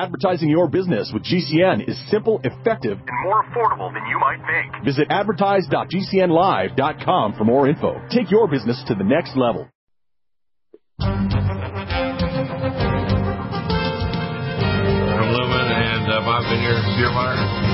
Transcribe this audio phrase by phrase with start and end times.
[0.00, 4.72] Advertising your business with GCN is simple, effective, and more affordable than you might think.
[4.82, 8.00] Visit advertise.gcnlive.com for more info.
[8.08, 9.68] Take your business to the next level.
[10.96, 11.28] From
[15.36, 17.69] Lumen and uh, Bob Vineyard, Beermeyer.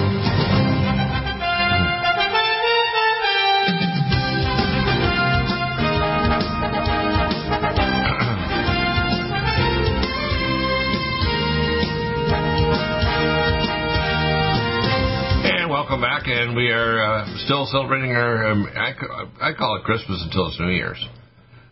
[15.87, 18.51] Welcome back, and we are uh, still celebrating our.
[18.51, 18.91] Um, I,
[19.39, 20.99] I call it Christmas until it's New Year's.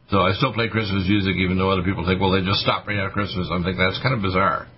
[0.09, 2.87] So I still play Christmas music, even though other people think, well, they just stop
[2.87, 3.49] right after Christmas.
[3.51, 4.71] I'm think that's kind of bizarre.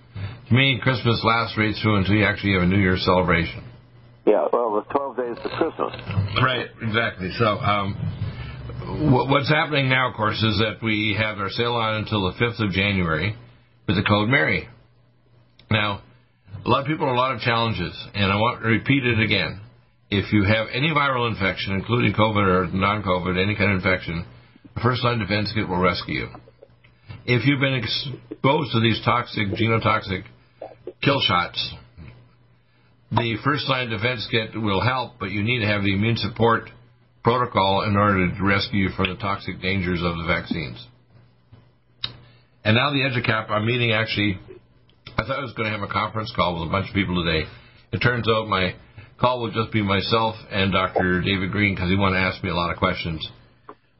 [0.49, 3.61] To me, Christmas lasts right through until you actually have a New Year's celebration.
[4.25, 5.93] Yeah, well, the 12 days to Christmas.
[6.41, 7.29] Right, exactly.
[7.37, 7.93] So, um,
[9.29, 12.57] what's happening now, of course, is that we have our sale on until the 5th
[12.65, 13.37] of January
[13.85, 14.67] with the code Mary.
[15.69, 16.01] Now,
[16.67, 19.21] a lot of people have a lot of challenges, and I want to repeat it
[19.21, 19.61] again.
[20.11, 24.25] If you have any viral infection, including COVID or non-COVID, any kind of infection,
[24.75, 26.27] the first line defense kit will rescue you.
[27.25, 30.23] If you've been exposed to these toxic, genotoxic
[31.01, 31.73] kill shots,
[33.11, 36.69] the first line defense kit will help, but you need to have the immune support
[37.23, 40.85] protocol in order to rescue you from the toxic dangers of the vaccines.
[42.65, 44.37] And now the EduCap, I'm meeting actually
[45.17, 47.17] I thought I was going to have a conference call with a bunch of people
[47.25, 47.49] today.
[47.91, 48.75] It turns out my
[49.19, 51.21] call will just be myself and Dr.
[51.25, 53.27] David Greene because he wanted to ask me a lot of questions.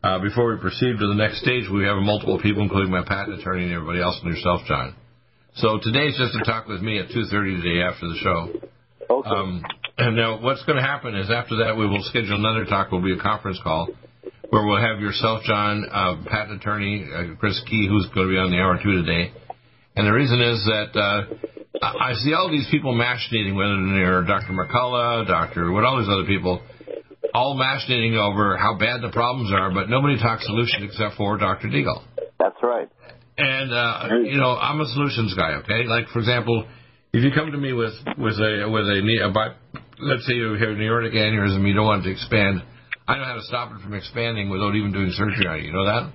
[0.04, 3.40] Uh, before we proceed to the next stage, we have multiple people, including my patent
[3.40, 4.94] attorney and everybody else, and yourself, John.
[5.56, 8.42] So today's just a talk with me at 2.30 today after the show.
[9.10, 9.30] Okay.
[9.30, 9.66] Um,
[9.98, 12.92] and now what's going to happen is after that we will schedule another talk.
[12.92, 13.90] Will be a conference call
[14.52, 18.38] where we'll have yourself, John, uh, patent attorney uh, Chris Key, who's going to be
[18.38, 19.34] on the hour two today,
[19.98, 21.26] and the reason is that uh,
[21.82, 24.54] I see all these people machinating, whether they're Dr.
[24.54, 25.72] McCullough, Dr.
[25.72, 26.62] what all these other people,
[27.34, 31.68] all machinating over how bad the problems are, but nobody talks solutions except for Dr.
[31.68, 32.04] Deagle.
[32.40, 32.90] That's right.
[33.38, 35.54] And uh, you know, I'm a solutions guy.
[35.62, 36.66] Okay, like for example,
[37.14, 39.56] if you come to me with with a with a, a, a
[40.00, 42.64] let's say you have an aortic aneurysm, you don't want it to expand.
[43.08, 45.68] I know how to stop it from expanding without even doing surgery on you.
[45.68, 46.14] You know that?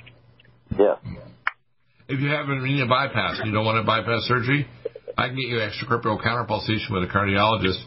[0.78, 1.31] Yeah.
[2.12, 4.68] If you have a renal bypass and you don't want to bypass surgery,
[5.16, 7.80] I can get you extracorporeal counterpulsation with a cardiologist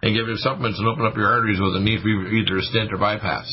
[0.00, 2.62] and give you supplements and open up your arteries with a need for either a
[2.72, 3.44] stent or bypass.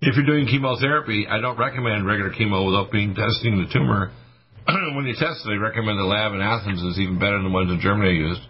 [0.00, 4.16] If you're doing chemotherapy, I don't recommend regular chemo without being testing the tumor.
[4.96, 7.52] when you test it, I recommend the lab in Athens is even better than the
[7.52, 8.48] ones in Germany I used.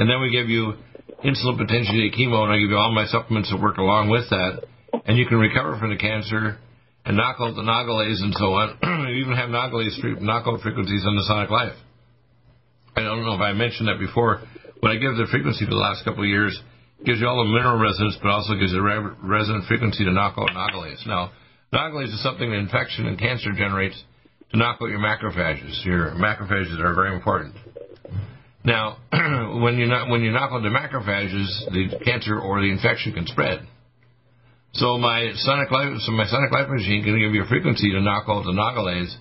[0.00, 0.80] And then we give you
[1.20, 4.64] insulin potentiated chemo, and I give you all my supplements that work along with that,
[5.04, 6.56] and you can recover from the cancer
[7.06, 8.74] and knock out the Nagalase and so on.
[9.08, 11.78] you even have Nagalase knockout frequencies on the Sonic Life.
[12.96, 14.42] I don't know if I mentioned that before.
[14.80, 16.58] When I give the frequency for the last couple of years,
[17.04, 20.34] gives you all the mineral resonance, but also gives you re- resonant frequency to knock
[20.36, 21.06] out Nagalase.
[21.06, 21.30] Now,
[21.72, 24.02] Nagalase is something that infection and cancer generates
[24.50, 25.84] to knock out your macrophages.
[25.84, 27.54] Your macrophages are very important.
[28.64, 28.98] Now,
[29.62, 33.60] when you when you knock out the macrophages, the cancer or the infection can spread.
[34.76, 38.00] So my sonic life, so my sonic life machine can give you a frequency to
[38.02, 39.14] knock out the Nagalase,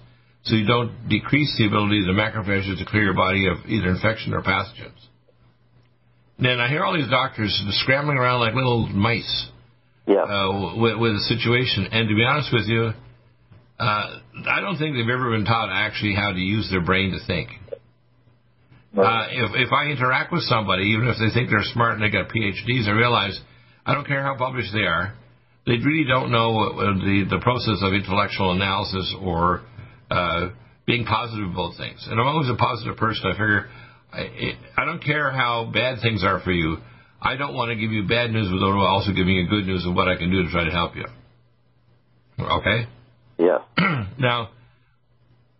[0.44, 3.88] so you don't decrease the ability of the macrophages to clear your body of either
[3.88, 5.00] infection or pathogens.
[6.38, 9.48] Then I hear all these doctors scrambling around like little mice
[10.06, 10.24] yeah.
[10.28, 11.88] uh, with, with the situation.
[11.90, 12.92] And to be honest with you,
[13.80, 14.20] uh,
[14.52, 17.50] I don't think they've ever been taught actually how to use their brain to think.
[18.92, 22.10] Uh, if if I interact with somebody, even if they think they're smart and they
[22.10, 23.40] got PhDs, I realize
[23.86, 25.16] I don't care how published they are
[25.66, 29.62] they really don't know the the process of intellectual analysis or
[30.12, 30.50] uh,
[30.86, 32.06] being positive about things.
[32.10, 33.26] And I'm always a positive person.
[33.26, 33.70] I figure
[34.14, 36.78] I, it, I don't care how bad things are for you.
[37.22, 39.96] I don't want to give you bad news without also giving you good news of
[39.96, 41.06] what I can do to try to help you.
[42.40, 42.86] Okay.
[43.40, 43.60] Yeah.
[44.20, 44.50] now,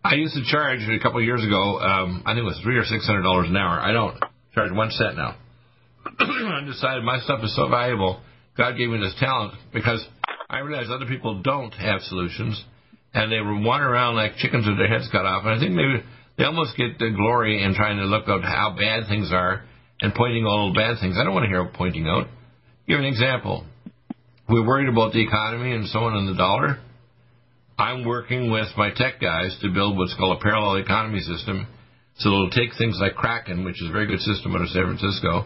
[0.04, 1.80] I used to charge a couple of years ago.
[1.80, 3.80] Um, I think it was three or six hundred dollars an hour.
[3.80, 4.16] I don't
[4.54, 5.36] charge one cent now.
[6.20, 8.20] I decided my stuff is so valuable
[8.56, 10.04] God gave me this talent because
[10.48, 12.62] I realized other people don't have solutions,
[13.12, 15.44] and they wander around like chickens with their heads cut off.
[15.44, 16.02] And I think maybe
[16.38, 19.64] they almost get the glory in trying to look at how bad things are
[20.00, 21.16] and pointing out all the bad things.
[21.18, 22.28] I don't want to hear pointing out.
[22.86, 23.64] Give an example.
[24.48, 26.78] We're worried about the economy and so on and the dollar.
[27.78, 31.66] I'm working with my tech guys to build what's called a parallel economy system.
[32.18, 34.84] So it'll take things like Kraken, which is a very good system out of San
[34.84, 35.44] Francisco,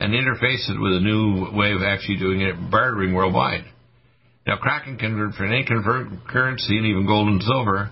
[0.00, 3.64] and interface it with a new way of actually doing it, bartering worldwide.
[4.46, 7.90] Now, Kraken can convert for any convert currency and even gold and silver,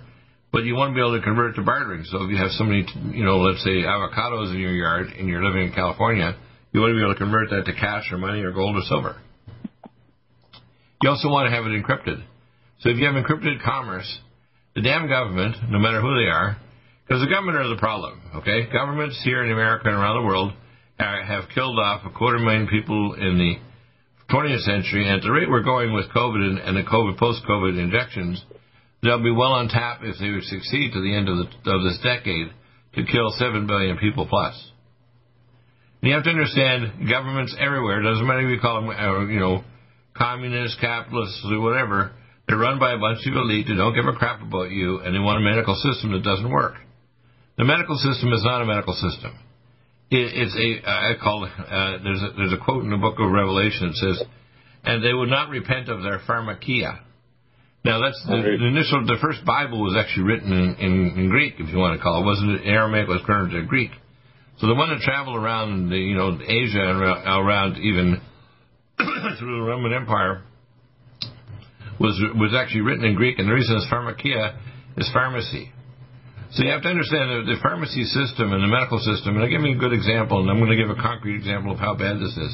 [0.53, 2.05] but you want to be able to convert it to bartering.
[2.05, 2.85] So if you have so many,
[3.17, 6.37] you know, let's say avocados in your yard and you're living in California,
[6.73, 8.83] you want to be able to convert that to cash or money or gold or
[8.83, 9.17] silver.
[11.03, 12.23] You also want to have it encrypted.
[12.81, 14.07] So if you have encrypted commerce,
[14.75, 16.57] the damn government, no matter who they are,
[17.07, 18.71] because the government are the problem, okay?
[18.73, 20.53] Governments here in America and around the world
[21.03, 23.55] have killed off a quarter million people in the
[24.33, 28.43] 20th century, and at the rate we're going with COVID and, the COVID post-COVID injections,
[29.03, 31.85] they'll be well on tap if they would succeed to the end of, the, of
[31.85, 32.49] this decade
[32.95, 34.55] to kill seven billion people plus.
[36.01, 38.03] And you have to understand governments everywhere.
[38.03, 39.65] Doesn't matter if you call them, uh, you know,
[40.17, 42.13] communists, capitalists, or whatever.
[42.49, 45.15] They're run by a bunch of elite who don't give a crap about you, and
[45.15, 46.75] they want a medical system that doesn't work.
[47.57, 49.39] The medical system is not a medical system.
[50.13, 53.33] It, it's a I call uh, there's a, there's a quote in the book of
[53.33, 54.23] Revelation that says,
[54.85, 57.01] "And they would not repent of their pharmakia."
[57.83, 59.07] Now that's the, the initial.
[59.07, 62.19] The first Bible was actually written in, in, in Greek, if you want to call
[62.19, 62.23] it.
[62.23, 63.09] it wasn't Aramaic?
[63.09, 63.91] It was converted to Greek.
[64.59, 68.21] So the one that traveled around the you know Asia and around even
[69.39, 70.43] through the Roman Empire
[71.99, 74.59] was was actually written in Greek, and the reason it's pharmakia
[74.99, 75.73] is pharmacy.
[76.53, 79.37] So you have to understand the, the pharmacy system and the medical system.
[79.37, 81.73] And I'll give you a good example, and I'm going to give a concrete example
[81.73, 82.53] of how bad this is.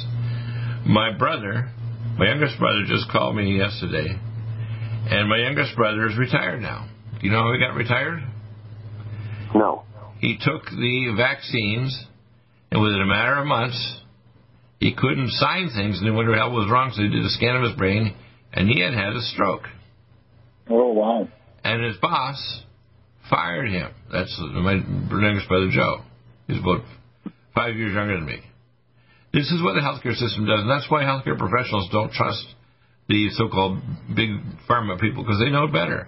[0.87, 1.69] My brother,
[2.17, 4.07] my youngest brother, just called me yesterday,
[5.11, 6.87] and my youngest brother is retired now.
[7.19, 8.23] Do you know how he got retired?
[9.53, 9.83] No.
[10.19, 11.91] He took the vaccines,
[12.71, 13.99] and within a matter of months,
[14.79, 16.91] he couldn't sign things, and he wondered what was wrong.
[16.95, 18.15] So he did a scan of his brain,
[18.53, 19.63] and he had had a stroke.
[20.69, 21.27] Oh wow!
[21.65, 22.63] And his boss
[23.29, 23.91] fired him.
[24.11, 26.01] That's my youngest brother Joe.
[26.47, 26.81] He's about
[27.53, 28.39] five years younger than me.
[29.33, 32.45] This is what the healthcare system does, and that's why healthcare professionals don't trust
[33.07, 33.79] the so-called
[34.15, 34.29] big
[34.67, 36.07] pharma people because they know better.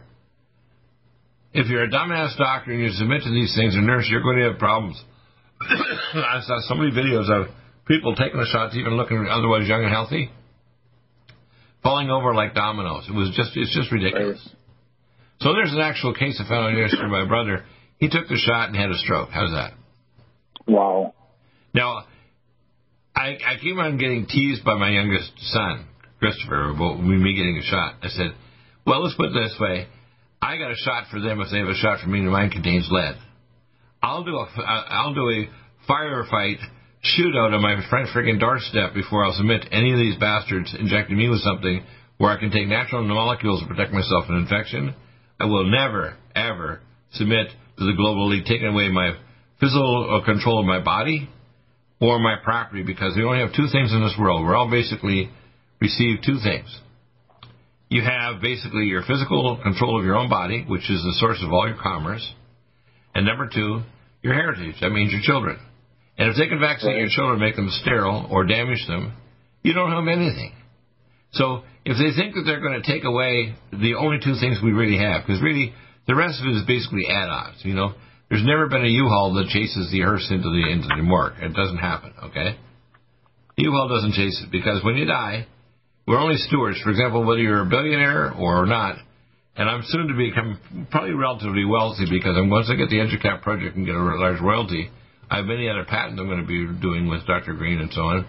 [1.54, 4.38] If you're a dumbass doctor and you submit to these things, a nurse, you're going
[4.38, 5.04] to have problems.
[5.62, 7.54] I saw so many videos of
[7.88, 10.32] people taking the shots, even looking otherwise young and healthy,
[11.84, 13.06] falling over like dominoes.
[13.10, 14.48] It was just, it's just ridiculous.
[15.42, 17.08] So there's an actual case I found yesterday.
[17.08, 17.66] My brother,
[17.98, 19.30] he took the shot and had a stroke.
[19.32, 19.74] How's that?
[20.68, 21.16] Wow.
[21.74, 22.06] Now,
[23.16, 25.88] I, I keep on getting teased by my youngest son,
[26.20, 27.96] Christopher, about me getting a shot.
[28.04, 28.36] I said,
[28.86, 29.88] well, let's put it this way.
[30.44, 32.52] I got a shot for them if they have a shot for me and mine
[32.52, 33.16] contains lead.
[34.04, 35.50] I'll do a, I'll do a
[35.90, 36.58] firefight
[37.18, 41.30] shootout on my front friggin' doorstep before I'll submit any of these bastards injecting me
[41.30, 41.84] with something
[42.18, 44.94] where I can take natural molecules to protect myself from infection
[45.42, 46.82] I will never, ever
[47.14, 47.48] submit
[47.80, 49.18] to the global elite taking away my
[49.60, 51.30] physical uh, control of my body
[52.00, 54.46] or my property because we only have two things in this world.
[54.46, 55.32] We're all basically
[55.80, 56.68] receive two things.
[57.90, 61.52] You have basically your physical control of your own body, which is the source of
[61.52, 62.26] all your commerce.
[63.16, 63.82] And number two,
[64.22, 64.76] your heritage.
[64.82, 65.58] That means your children.
[66.20, 69.14] And if they can vaccinate your children, make them sterile or damage them,
[69.64, 70.54] you don't have anything.
[71.34, 74.72] So if they think that they're going to take away the only two things we
[74.72, 75.74] really have, because really
[76.08, 77.58] the rest of it is basically add-ons.
[77.66, 77.94] You know,
[78.30, 81.42] there's never been a U-Haul that chases the hearse into the into the morgue.
[81.42, 82.14] It doesn't happen.
[82.30, 82.58] Okay,
[83.58, 85.48] U-Haul doesn't chase it because when you die,
[86.06, 86.80] we're only stewards.
[86.82, 88.98] For example, whether you're a billionaire or not,
[89.56, 93.76] and I'm soon to become probably relatively wealthy because once I get the EduCap project
[93.76, 94.92] and get a large royalty,
[95.30, 97.54] I have many other patents I'm going to be doing with Dr.
[97.54, 98.28] Greene and so on.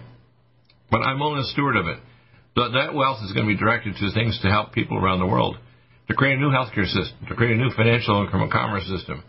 [0.89, 1.99] But I'm only a steward of it
[2.55, 5.57] that wealth is going to be directed to things to help people around the world,
[6.07, 9.23] to create a new healthcare system, to create a new financial and commerce system.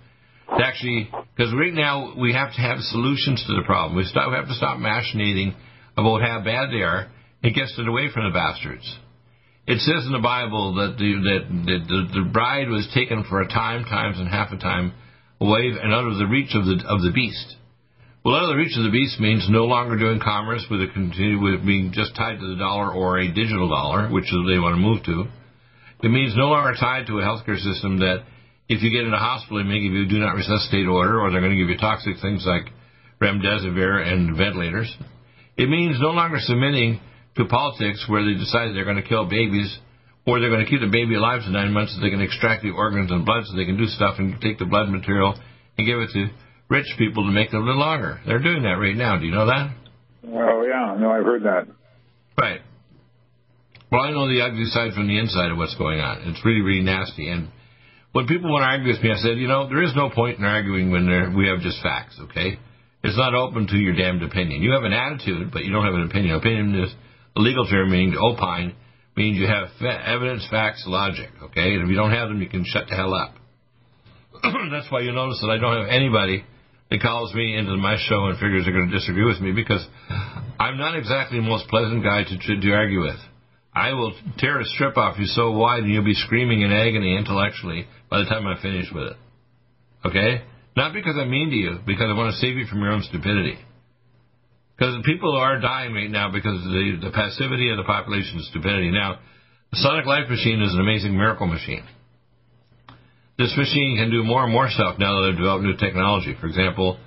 [0.57, 3.97] To actually, because right now we have to have solutions to the problem.
[3.97, 5.54] We, stop, we have to stop machinating
[5.97, 7.11] about how bad they are
[7.43, 8.99] and get it away from the bastards.
[9.66, 13.40] It says in the Bible that the, that, that the, the bride was taken for
[13.40, 14.93] a time, times, and half a time
[15.40, 17.57] away and out of the reach of the of the beast.
[18.25, 20.88] Well, out of the reach of the beast means no longer doing commerce with a
[20.88, 24.57] continue with being just tied to the dollar or a digital dollar, which is they
[24.57, 25.28] want to move to.
[26.00, 28.25] It means no longer tied to a healthcare system that
[28.66, 31.21] if you get in a hospital, they may give you a do not resuscitate order,
[31.21, 32.73] or they're going to give you toxic things like
[33.21, 34.88] remdesivir and ventilators.
[35.59, 37.04] It means no longer submitting
[37.37, 39.69] to politics where they decide they're going to kill babies,
[40.25, 42.62] or they're going to keep the baby alive for nine months so they can extract
[42.62, 45.37] the organs and blood so they can do stuff and take the blood material
[45.76, 46.33] and give it to
[46.68, 48.21] rich people to make them live longer.
[48.26, 49.18] They're doing that right now.
[49.18, 49.75] Do you know that?
[50.26, 51.66] Oh yeah, no, I've heard that.
[52.37, 52.61] Right.
[53.90, 56.23] Well, I know the ugly side from the inside of what's going on.
[56.26, 57.28] It's really, really nasty.
[57.28, 57.49] And
[58.12, 60.38] when people want to argue with me, I said, you know, there is no point
[60.38, 61.06] in arguing when
[61.37, 62.18] we have just facts.
[62.30, 62.59] Okay,
[63.02, 64.62] it's not open to your damned opinion.
[64.62, 66.35] You have an attitude, but you don't have an opinion.
[66.35, 66.94] Opinion is
[67.37, 68.75] a legal term meaning to opine
[69.16, 71.30] means you have fa- evidence, facts, logic.
[71.42, 73.35] Okay, and if you don't have them, you can shut the hell up.
[74.73, 76.44] that's why you notice that I don't have anybody
[76.91, 79.85] that calls me into my show and figures they're going to disagree with me because
[80.59, 83.19] I'm not exactly the most pleasant guy to, to, to argue with.
[83.75, 87.17] I will tear a strip off you so wide and you'll be screaming in agony
[87.17, 89.17] intellectually by the time I'm finished with it.
[90.05, 90.45] Okay?
[90.76, 93.03] Not because I'm mean to you, because I want to save you from your own
[93.03, 93.59] stupidity.
[94.76, 98.91] Because people are dying right now because of the, the passivity of the population's stupidity.
[98.91, 99.19] Now,
[99.71, 101.85] the Sonic Life Machine is an amazing miracle machine.
[103.37, 106.37] This machine can do more and more stuff now that they've developed new technology.
[106.41, 106.99] For example,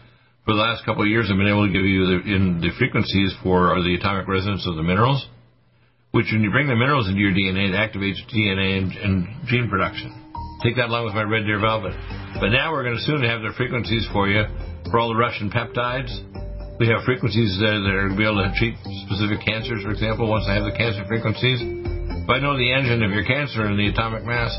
[0.45, 2.71] for the last couple of years, I've been able to give you the, in the
[2.77, 5.25] frequencies for uh, the atomic resonance of the minerals
[6.17, 9.13] which when you bring the minerals into your DNA, it activates DNA and, and
[9.45, 10.09] gene production.
[10.63, 11.93] Take that along with my red deer velvet.
[12.41, 14.41] But now we're going to soon have the frequencies for you
[14.89, 16.09] for all the Russian peptides.
[16.81, 18.73] We have frequencies that, that are going to be able to treat
[19.05, 21.61] specific cancers, for example, once I have the cancer frequencies.
[21.61, 24.53] If I know the engine of your cancer and the atomic mass,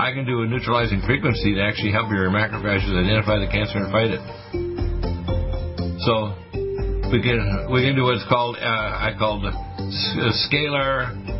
[0.00, 3.92] I can do a neutralizing frequency to actually help your macrophages identify the cancer and
[3.92, 4.22] fight it.
[6.00, 6.32] So
[7.12, 9.44] we can we can do what's called uh, I called
[10.48, 11.39] scalar.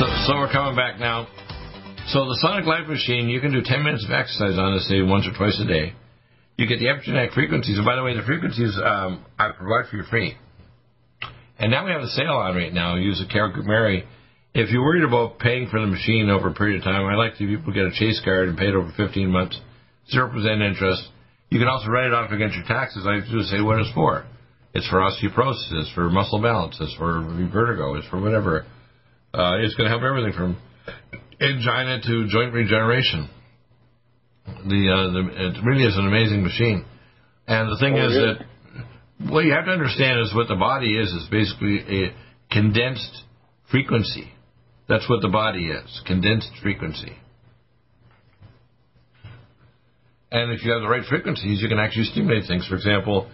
[0.00, 1.28] So, so we're coming back now.
[2.08, 5.04] So the Sonic Life Machine, you can do 10 minutes of exercise on this, say
[5.04, 5.92] once or twice a day.
[6.56, 10.00] You get the epigenetic frequencies, and by the way, the frequencies um, I provide for
[10.00, 10.38] you free.
[11.58, 12.96] And now we have a sale on right now.
[12.96, 14.08] Use a Carol Mary.
[14.54, 17.36] If you're worried about paying for the machine over a period of time, I like
[17.36, 19.60] to people get a Chase card and pay it over 15 months,
[20.08, 21.02] zero percent interest.
[21.50, 23.04] You can also write it off against your taxes.
[23.04, 24.24] I just say what it's for.
[24.72, 25.68] It's for osteoporosis.
[25.76, 26.78] It's for muscle balance.
[26.80, 27.20] It's for
[27.52, 27.96] vertigo.
[27.96, 28.64] It's for whatever.
[29.32, 30.58] Uh, it's going to help everything from
[31.40, 33.30] angina to joint regeneration.
[34.46, 36.84] The, uh, the it really is an amazing machine.
[37.46, 40.98] And the thing Oh, is that what you have to understand is what the body
[40.98, 42.14] is is basically a
[42.50, 43.22] condensed
[43.70, 44.32] frequency.
[44.88, 47.16] That's what the body is, condensed frequency.
[50.32, 52.66] And if you have the right frequencies, you can actually stimulate things.
[52.66, 53.30] For example,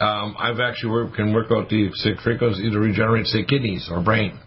[0.00, 4.02] um, I've actually work, can work out the sick frequency to regenerate, say, kidneys or
[4.02, 4.38] brain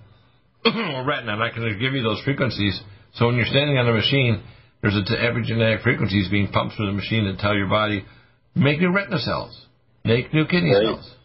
[0.95, 2.79] or retina, and I can give you those frequencies.
[3.15, 4.43] So when you're standing on the machine,
[4.81, 8.05] there's a t- epigenetic frequencies being pumped through the machine that tell your body,
[8.55, 9.65] make new retina cells,
[10.03, 10.85] make new kidney Right.
[10.95, 11.15] cells.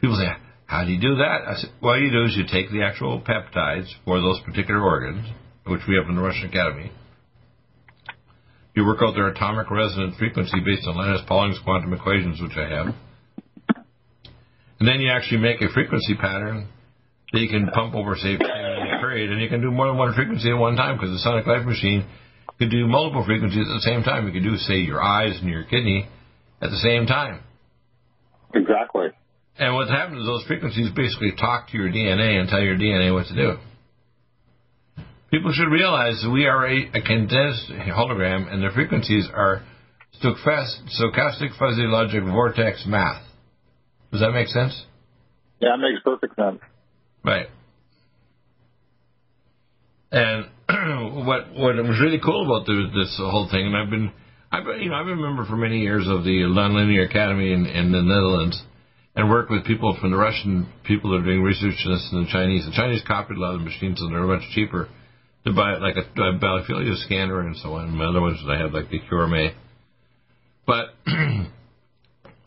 [0.00, 0.28] People say,
[0.66, 1.48] how do you do that?
[1.48, 5.26] I said, what you do is you take the actual peptides for those particular organs,
[5.66, 6.92] which we have in the Russian Academy.
[8.74, 12.68] You work out their atomic resonant frequency based on Linus Pauling's quantum equations, which I
[12.68, 12.94] have.
[14.78, 16.68] And then you actually make a frequency pattern
[17.32, 20.50] you can pump over, say, a period, and you can do more than one frequency
[20.50, 22.06] at one time because the Sonic Life machine
[22.58, 24.26] could do multiple frequencies at the same time.
[24.26, 26.08] You could do, say, your eyes and your kidney
[26.60, 27.40] at the same time.
[28.54, 29.08] Exactly.
[29.58, 33.12] And what happens is those frequencies basically talk to your DNA and tell your DNA
[33.12, 33.56] what to do.
[35.30, 39.62] People should realize that we are a, a condensed hologram, and the frequencies are
[40.22, 43.22] stochastic fuzzy logic vortex math.
[44.10, 44.86] Does that make sense?
[45.60, 46.60] Yeah, it makes perfect sense.
[47.24, 47.46] Right.
[50.10, 50.46] And
[51.26, 54.10] what what was really cool about the, this whole thing, and I've been,
[54.50, 57.66] I've you know, I've been a member for many years of the Nonlinear Academy in,
[57.66, 58.62] in the Netherlands,
[59.14, 62.26] and worked with people from the Russian people that are doing research on this and
[62.26, 62.64] the Chinese.
[62.64, 64.88] The Chinese copied a lot of the machines, and they're much cheaper
[65.44, 67.88] to buy, like a, a biophilia scanner and so on.
[67.88, 69.54] And other ones that I have, like the QRMA.
[70.66, 70.94] But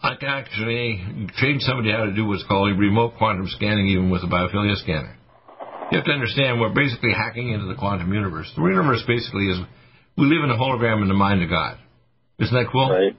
[0.04, 4.24] I can actually train somebody how to do what's called remote quantum scanning, even with
[4.24, 5.16] a biophilia scanner.
[5.92, 8.52] You have to understand we're basically hacking into the quantum universe.
[8.56, 9.60] The universe basically is
[10.18, 11.78] we live in a hologram in the mind of God.
[12.40, 12.90] Isn't that cool?
[12.90, 13.16] Right.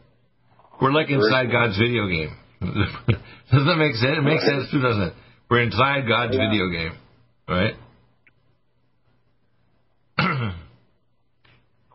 [0.80, 2.36] We're like inside God's video game.
[2.60, 4.18] doesn't that make sense?
[4.18, 5.12] It makes sense too, doesn't it?
[5.50, 6.48] We're inside God's Yeah.
[6.50, 6.92] video game,
[7.48, 7.74] right?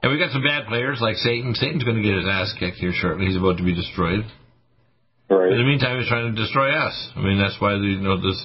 [0.03, 1.55] and we got some bad players like Satan.
[1.55, 3.25] Satan's going to get his ass kicked here shortly.
[3.25, 4.23] He's about to be destroyed.
[5.29, 7.11] In the meantime, he's trying to destroy us.
[7.15, 8.39] I mean, that's why you know this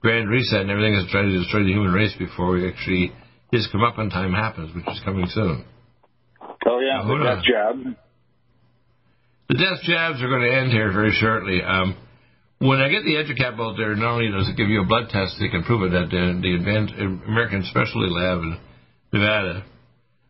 [0.00, 3.12] grand reset and everything is trying to destroy the human race before we actually
[3.52, 5.64] his come up on time happens, which is coming soon.
[6.66, 7.96] Oh yeah, the death jab.
[9.48, 11.60] The death jabs are going to end here very shortly.
[11.62, 11.96] Um,
[12.58, 15.10] when I get the EduCap out there, not only does it give you a blood
[15.10, 18.58] test, they can prove it at the, the Advanced American Specialty Lab in
[19.12, 19.64] Nevada,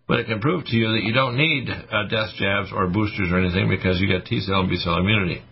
[0.09, 3.31] but it can prove to you that you don't need uh, death jabs or boosters
[3.31, 5.43] or anything because you got T cell and B cell immunity.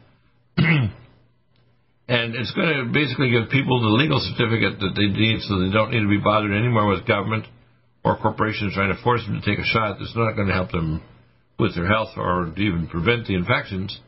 [2.09, 5.73] and it's going to basically give people the legal certificate that they need so they
[5.73, 7.47] don't need to be bothered anymore with government
[8.05, 10.71] or corporations trying to force them to take a shot that's not going to help
[10.71, 11.03] them
[11.59, 14.01] with their health or even prevent the infections,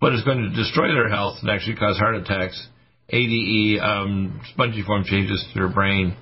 [0.00, 2.56] but it's going to destroy their health and actually cause heart attacks,
[3.10, 6.16] ADE, um, spongiform changes to their brain,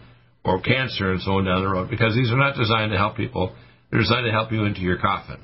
[0.44, 3.16] or cancer and so on down the road because these are not designed to help
[3.16, 3.54] people.
[3.90, 5.38] They're designed to help you into your coffin.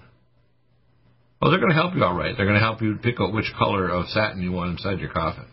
[1.40, 2.34] Well, they're going to help you all right.
[2.36, 5.10] They're going to help you pick out which color of satin you want inside your
[5.10, 5.46] coffin.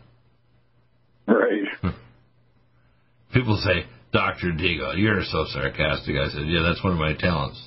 [1.28, 1.64] Right.
[1.82, 1.90] Hmm.
[3.34, 4.52] People say, Dr.
[4.52, 6.16] Deagle, you're so sarcastic.
[6.16, 7.62] I said, yeah, that's one of my talents.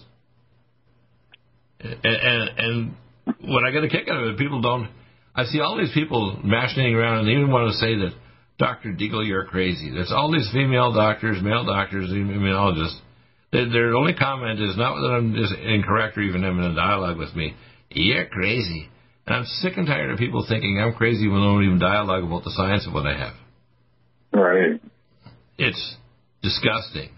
[1.81, 2.95] And, and, and
[3.41, 4.89] what I get a kick out of it, people don't,
[5.35, 8.13] I see all these people mashing around and they even want to say that,
[8.59, 8.93] Dr.
[8.93, 9.91] Deagle, you're crazy.
[9.91, 12.99] There's all these female doctors, male doctors, immunologists.
[13.53, 17.17] Their, their only comment is not that I'm just incorrect or even having a dialogue
[17.17, 17.55] with me.
[17.91, 18.89] You're crazy.
[19.27, 22.25] And I'm sick and tired of people thinking I'm crazy when they don't even dialogue
[22.25, 23.35] about the science of what I have.
[24.33, 24.81] Right.
[25.59, 25.97] It's
[26.43, 27.11] disgusting.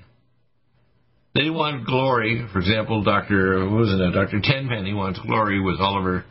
[1.35, 2.47] They want glory.
[2.53, 3.65] For example, Dr.
[3.65, 4.13] What was it?
[4.13, 4.41] Dr.
[4.43, 6.25] Tenpenny wants glory with all of her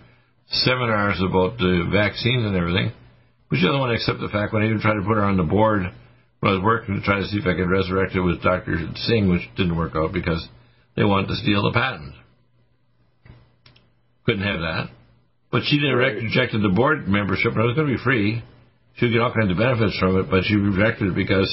[0.47, 2.91] seminars about the vaccines and everything.
[3.49, 5.23] But she doesn't want to accept the fact when I even tried to put her
[5.23, 5.83] on the board
[6.39, 8.77] when I was working to try to see if I could resurrect it with Dr.
[8.95, 10.45] Singh, which didn't work out because
[10.95, 12.13] they wanted to steal the patent.
[14.31, 14.89] Couldn't have that.
[15.51, 16.15] But she didn't Right.
[16.15, 18.41] rejected the board membership, and it was going to be free.
[18.95, 21.51] She would get all kinds of benefits from it, but she rejected it because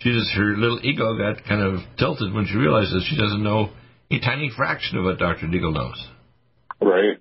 [0.00, 3.40] she just her little ego got kind of tilted when she realized that she doesn't
[3.40, 3.70] know
[4.10, 5.46] a tiny fraction of what Dr.
[5.46, 6.08] Deagle knows.
[6.80, 7.18] Right.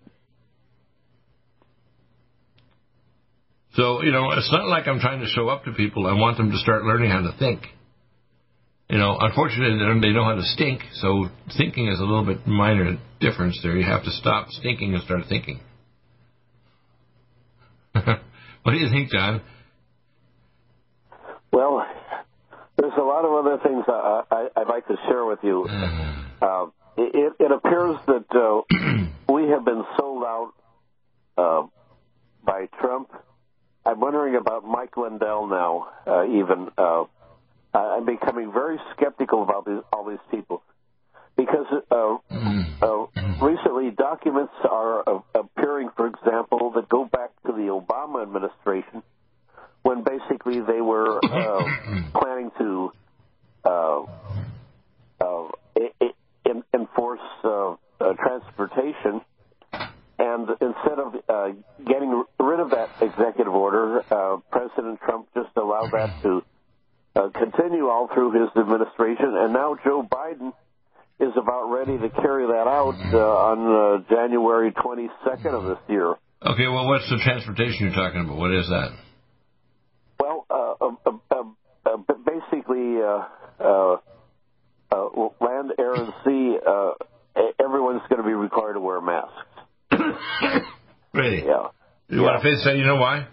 [3.74, 6.08] So, you know, it's not like I'm trying to show up to people.
[6.08, 7.68] I want them to start learning how to think.
[8.92, 12.26] You know, unfortunately, they don't- they know how to stink, so thinking is a little
[12.26, 13.78] bit minor difference there.
[13.78, 15.62] You have to stop stinking and start thinking.
[17.94, 18.20] what
[18.66, 19.40] do you think, John?
[21.54, 21.86] Well,
[22.78, 25.68] there's a lot of other things I, I, I'd like to share with you.
[26.42, 28.62] Uh, it, it appears that uh,
[29.32, 30.52] we have been sold out
[31.38, 31.68] uh,
[32.44, 33.12] by Trump.
[33.86, 35.88] I'm wondering about Mike Lindell now.
[36.08, 36.70] Uh, even
[37.74, 40.64] uh, I'm becoming very skeptical about these, all these people.
[41.38, 42.18] Because uh,
[42.82, 43.06] uh,
[43.42, 49.02] recently documents are uh, appearing, for example, that go back to the Obama administration
[49.84, 51.64] when basically they were uh,
[52.20, 52.92] planning to
[53.64, 54.02] uh,
[55.22, 55.48] uh,
[56.46, 59.22] in, enforce uh, uh, transportation.
[60.20, 61.48] And instead of uh,
[61.84, 66.44] getting rid of that executive order, uh, President Trump just allowed that to
[67.16, 69.36] uh, continue all through his administration.
[69.36, 70.54] And now Joe Biden
[71.20, 73.60] is about ready to carry that out uh, on
[74.02, 76.16] uh, January 22nd of this year.
[76.44, 78.38] Okay, well, what's the transportation you're talking about?
[78.38, 78.98] What is that?
[80.20, 81.44] Well, uh, uh, uh,
[81.86, 83.28] uh basically, uh,
[83.60, 83.98] uh,
[84.92, 86.92] uh, land, air, and sea, uh,
[87.64, 89.36] everyone's going to be required to wear masks.
[91.14, 91.44] really?
[91.46, 91.68] Yeah.
[92.10, 92.24] You yeah.
[92.24, 92.76] want to face that?
[92.76, 93.28] You know why?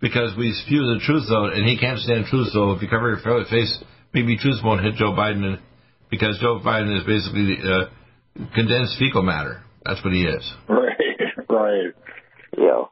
[0.00, 2.48] Because we spew the truth out, and he can't stand truth.
[2.52, 3.78] So if you cover your face,
[4.14, 5.58] maybe truth won't hit Joe Biden, and,
[6.10, 9.62] because Joe Biden is basically uh, condensed fecal matter.
[9.84, 10.52] That's what he is.
[10.68, 10.96] Right.
[11.48, 11.92] Right.
[12.56, 12.84] Yeah.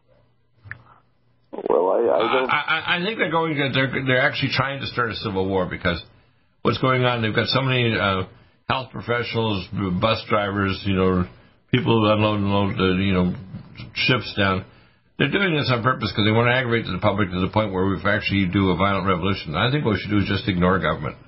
[1.53, 2.51] Well, I I, don't...
[2.51, 3.57] I, I think they're going.
[3.57, 6.03] They're they're actually trying to start a civil war because
[6.63, 7.23] what's going on?
[7.23, 8.25] They've got so many uh,
[8.69, 9.67] health professionals,
[10.01, 11.27] bus drivers, you know,
[11.71, 13.35] people who unload and load the you know
[13.95, 14.65] ships down.
[15.19, 17.75] They're doing this on purpose because they want to aggravate the public to the point
[17.75, 19.59] where we actually do a violent revolution.
[19.59, 21.19] I think what we should do is just ignore government.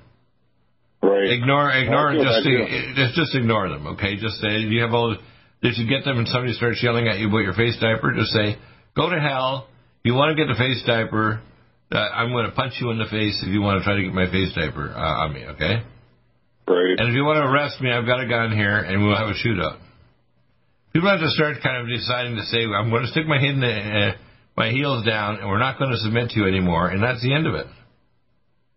[1.03, 1.27] Right.
[1.27, 2.47] Ignore, ignore, just,
[2.95, 3.99] just, just ignore them.
[3.99, 5.17] Okay, just say you have all.
[5.61, 8.31] If you get them and somebody starts yelling at you about your face diaper, just
[8.31, 8.55] say,
[8.95, 9.67] "Go to hell."
[10.03, 11.41] You want to get the face diaper?
[11.91, 14.01] Uh, I'm going to punch you in the face if you want to try to
[14.01, 15.45] get my face diaper uh, on me.
[15.45, 15.83] Okay.
[16.67, 16.95] Right.
[16.97, 19.27] And if you want to arrest me, I've got a gun here, and we'll have
[19.27, 19.77] a shootout.
[20.93, 23.55] People have to start kind of deciding to say, I'm going to stick my head
[23.55, 24.11] in the, uh,
[24.57, 27.33] my heels down, and we're not going to submit to you anymore, and that's the
[27.33, 27.67] end of it.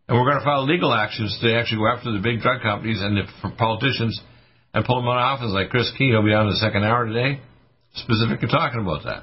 [0.06, 3.00] And we're going to file legal actions to actually go after the big drug companies
[3.00, 3.26] and the
[3.58, 4.20] politicians
[4.72, 6.10] and pull them out of office, like Chris Key.
[6.10, 7.40] He'll be on the second hour today,
[7.94, 9.22] specifically talking about that.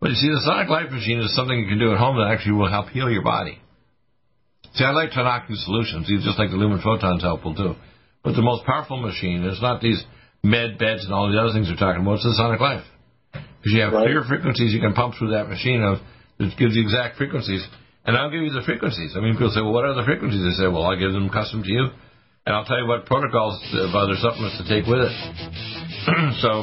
[0.00, 2.28] But you see, the Sonic Life Machine is something you can do at home that
[2.28, 3.60] actually will help heal your body.
[4.74, 6.06] See, I like Tanaka Solutions.
[6.06, 7.76] These just like the Lumen Photons helpful too.
[8.22, 10.02] But the most powerful machine is not these
[10.46, 12.22] med beds and all the other things they're talking about.
[12.22, 12.86] It's the Sonic Life.
[13.34, 14.06] Because you have right.
[14.06, 15.98] clear frequencies you can pump through that machine of
[16.38, 17.66] that gives you exact frequencies.
[18.06, 19.18] And I'll give you the frequencies.
[19.18, 20.38] I mean, people say, well, what are the frequencies?
[20.38, 21.90] They say, well, I'll give them custom to you.
[22.46, 25.10] And I'll tell you what protocols uh, of other supplements to take with it.
[26.38, 26.62] so,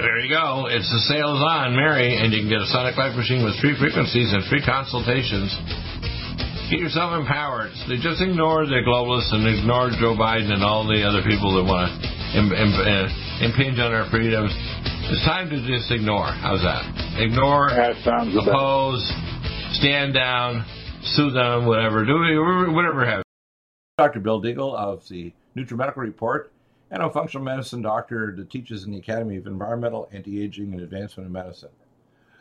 [0.00, 0.72] there you go.
[0.72, 3.60] It's the sale is on, Mary, and you can get a Sonic Life machine with
[3.60, 5.52] free frequencies and free consultations.
[6.70, 7.70] Get yourself empowered.
[7.86, 11.62] So just ignore the globalists and ignore Joe Biden and all the other people that
[11.62, 13.06] want to Im- Im- uh,
[13.38, 14.50] impinge on our freedoms.
[15.06, 16.26] It's time to just ignore.
[16.26, 16.82] How's that?
[17.22, 18.98] Ignore, that oppose,
[19.78, 20.66] stand down,
[21.14, 22.04] sue them, whatever.
[22.04, 22.18] Do
[22.74, 23.22] whatever have.
[23.96, 24.18] Dr.
[24.18, 26.50] Bill Deagle of the NutriMedical Report,
[26.90, 31.28] and a functional medicine doctor that teaches in the Academy of Environmental, Anti-Aging, and Advancement
[31.28, 31.70] in Medicine.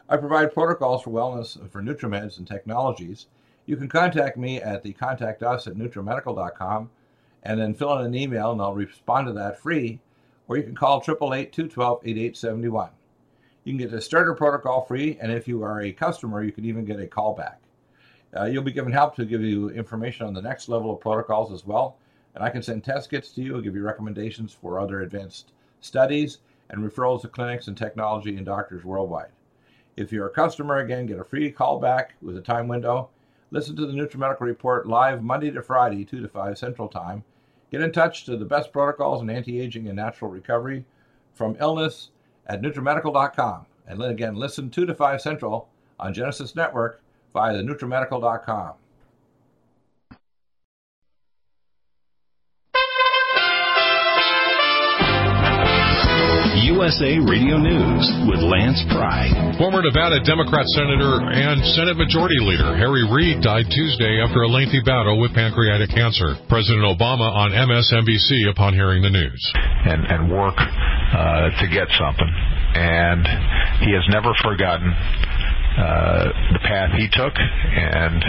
[0.09, 3.27] I provide protocols for wellness for NutriMeds and technologies.
[3.65, 6.89] You can contact me at the contact us at nutrimedical.com
[7.43, 9.99] and then fill in an email and I'll respond to that free
[10.47, 12.89] or you can call 888-212-8871.
[13.63, 16.65] You can get the starter protocol free, and if you are a customer, you can
[16.65, 17.56] even get a callback.
[18.38, 21.51] Uh, you'll be given help to give you information on the next level of protocols
[21.51, 21.97] as well,
[22.36, 25.54] and I can send test kits to you, and give you recommendations for other advanced
[25.82, 29.32] studies, and referrals to clinics and technology and doctors worldwide.
[29.97, 33.10] If you're a customer, again, get a free callback with a time window.
[33.56, 37.24] Listen to the NutriMedical Report live Monday to Friday, 2 to 5 Central Time
[37.72, 40.84] Get in touch to the best protocols in anti-aging and natural recovery
[41.34, 42.10] from illness
[42.48, 43.65] at NutriMedical.com.
[43.88, 48.74] And then again, listen 2 to 5 Central on Genesis Network via the NutriMedical.com.
[56.86, 59.26] USA Radio News with Lance Pry.
[59.58, 64.86] Former Nevada Democrat Senator and Senate Majority Leader Harry Reid died Tuesday after a lengthy
[64.86, 66.38] battle with pancreatic cancer.
[66.45, 69.41] President Obama on MSNBC upon hearing the news.
[69.89, 72.30] And, and work uh, to get something.
[72.78, 73.26] And
[73.82, 78.21] he has never forgotten uh, the path he took, and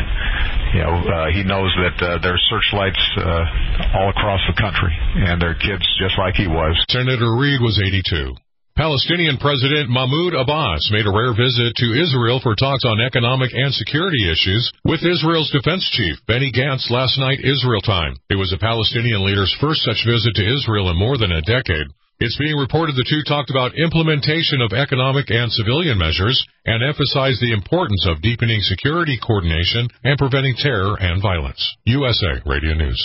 [0.73, 4.91] you know uh, he knows that uh, there's Searchlights uh, all across the country,
[5.29, 6.75] and there are kids just like he was.
[6.89, 8.35] Senator Reid was 82.
[8.77, 13.73] Palestinian President Mahmoud Abbas made a rare visit to Israel for talks on economic and
[13.73, 18.21] security issues with Israel's defense chief, Benny Gantz, last night Israel time.
[18.29, 21.89] It was the Palestinian leader's first such visit to Israel in more than a decade.
[22.21, 26.37] It's being reported the two talked about implementation of economic and civilian measures
[26.69, 31.65] and emphasized the importance of deepening security coordination and preventing terror and violence.
[31.89, 33.01] USA Radio News.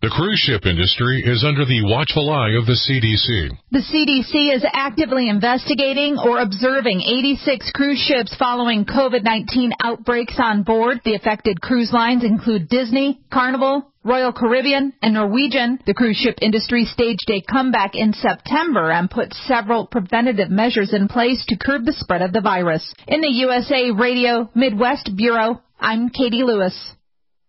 [0.00, 3.50] The cruise ship industry is under the watchful eye of the CDC.
[3.72, 11.00] The CDC is actively investigating or observing 86 cruise ships following COVID-19 outbreaks on board.
[11.04, 15.80] The affected cruise lines include Disney, Carnival, Royal Caribbean, and Norwegian.
[15.84, 21.08] The cruise ship industry staged a comeback in September and put several preventative measures in
[21.08, 22.94] place to curb the spread of the virus.
[23.08, 26.94] In the USA Radio Midwest Bureau, I'm Katie Lewis.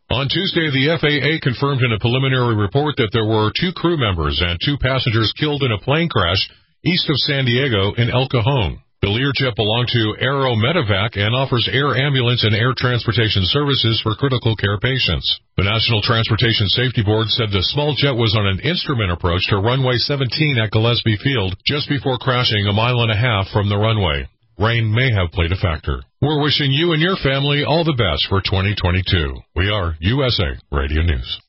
[0.10, 4.42] On Tuesday, the FAA confirmed in a preliminary report that there were two crew members
[4.42, 6.42] and two passengers killed in a plane crash
[6.82, 8.82] east of San Diego in El Cajon.
[9.06, 14.58] The Learjet belonged to Aeromedevac and offers air ambulance and air transportation services for critical
[14.58, 15.30] care patients.
[15.56, 19.62] The National Transportation Safety Board said the small jet was on an instrument approach to
[19.62, 23.78] runway 17 at Gillespie Field just before crashing a mile and a half from the
[23.78, 24.26] runway.
[24.58, 26.02] Rain may have played a factor.
[26.22, 29.36] We're wishing you and your family all the best for 2022.
[29.56, 31.40] We are USA Radio News.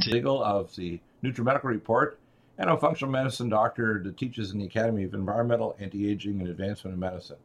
[0.00, 2.18] Deagle of the NutriMedical Report
[2.58, 6.94] and a functional medicine doctor that teaches in the Academy of Environmental, Anti-Aging, and Advancement
[6.94, 7.36] in Medicine.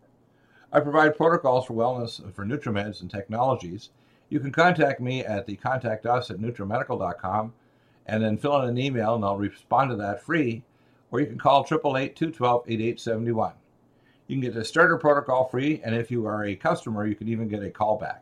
[0.74, 3.91] I provide protocols for wellness for NutriMeds and technologies.
[4.30, 7.54] You can contact me at the contact us at NutriMedical.com
[8.08, 10.63] and then fill in an email and I'll respond to that free,
[11.12, 13.54] or you can call 888-212-8871.
[14.30, 17.28] You can get the starter protocol free, and if you are a customer, you can
[17.28, 18.20] even get a callback.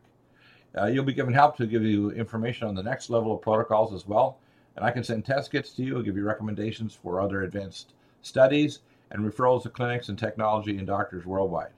[0.78, 3.94] Uh, you'll be given help to give you information on the next level of protocols
[3.94, 4.40] as well,
[4.78, 7.92] and I can send test kits to you, give you recommendations for other advanced
[8.22, 8.80] studies,
[9.12, 11.74] and referrals to clinics and technology and doctors worldwide.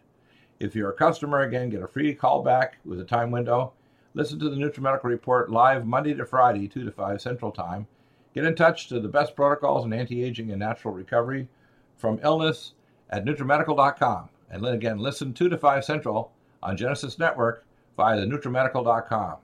[0.59, 3.73] If you're a customer, again, get a free callback with a time window.
[4.13, 7.87] Listen to the NutriMedical Report live Monday to Friday, 2 to 5 Central Time.
[8.35, 11.47] Get in touch to the best protocols in anti-aging and natural recovery
[11.97, 12.73] from illness
[13.09, 14.29] at NutriMedical.com.
[14.51, 19.37] And then again, listen 2 to 5 Central on Genesis Network via the NutriMedical.com.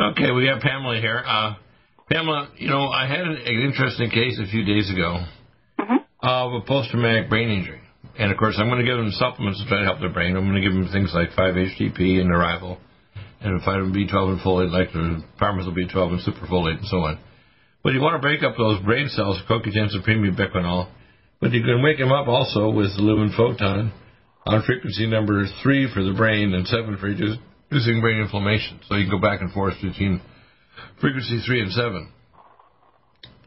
[0.00, 1.22] Okay, we have Pamela here.
[1.26, 1.54] Uh,
[2.10, 5.24] Pamela, you know, I had an, an interesting case a few days ago
[6.20, 7.80] of a post-traumatic brain injury.
[8.18, 10.36] And of course, I'm going to give them supplements to try to help their brain.
[10.36, 12.78] I'm going to give them things like 5-HTP and Arrival,
[13.40, 17.18] and vitamin B12 and folate, like the Pharmacyl B12 and superfolate and so on.
[17.84, 20.88] But you want to break up those brain cells, CoQ10 supreme ubiquinol,
[21.40, 23.92] but you can wake them up also with the lumen photon
[24.46, 28.80] on frequency number 3 for the brain and 7 for reducing brain inflammation.
[28.88, 30.20] So you can go back and forth between
[31.00, 32.12] frequency 3 and 7.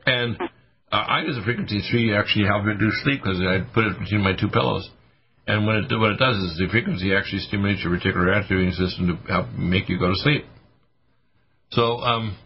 [0.06, 0.38] And
[0.92, 4.22] uh, I use a frequency 3 actually help reduce sleep because I put it between
[4.22, 4.90] my two pillows.
[5.48, 9.08] And when it, what it does is the frequency actually stimulates your reticular activating system
[9.08, 10.46] to help make you go to sleep.
[11.72, 12.38] So um,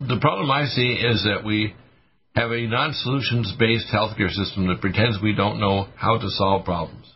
[0.00, 1.74] the problem I see is that we
[2.34, 7.06] have a non-solutions based healthcare system that pretends we don't know how to solve problems.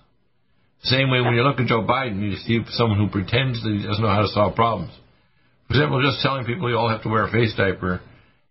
[0.83, 3.85] Same way when you look at Joe Biden, you see someone who pretends that he
[3.85, 4.93] doesn't know how to solve problems.
[5.67, 8.01] For example, just telling people you all have to wear a face diaper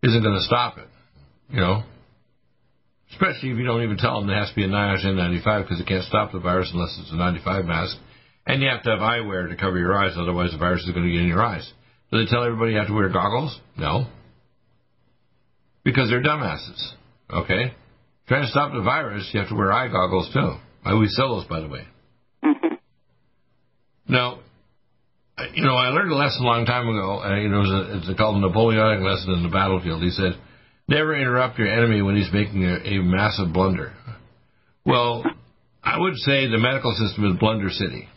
[0.03, 0.87] isn't going to stop it.
[1.49, 1.83] You know,
[3.11, 5.79] especially if you don't even tell them there has to be a NIOSH N95 because
[5.79, 7.97] it can't stop the virus unless it's a 95 mask,
[8.45, 11.05] and you have to have eyewear to cover your eyes, otherwise the virus is going
[11.05, 11.71] to get in your eyes.
[12.11, 13.59] Do they tell everybody you have to wear goggles?
[13.77, 14.07] No,
[15.83, 16.91] because they're dumbasses.
[17.29, 17.73] Okay,
[18.27, 20.55] trying to stop the virus, you have to wear eye goggles too.
[20.85, 21.87] We sell those, by the way.
[24.09, 24.39] Now,
[25.53, 27.19] you know, I learned a lesson a long time ago.
[27.19, 30.01] Uh, you know, it was a, it's called a Napoleonic lesson in the battlefield.
[30.01, 30.39] He said,
[30.87, 33.93] "Never interrupt your enemy when he's making a, a massive blunder."
[34.85, 35.23] Well,
[35.83, 38.07] I would say the medical system is blunder city.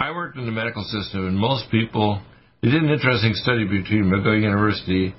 [0.00, 2.22] I worked in the medical system, and most people
[2.62, 5.14] they did an interesting study between McGill University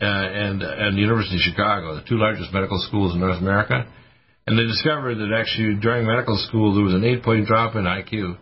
[0.00, 3.86] uh, and and the University of Chicago, the two largest medical schools in North America,
[4.46, 8.36] and they discovered that actually during medical school there was an eight-point drop in IQ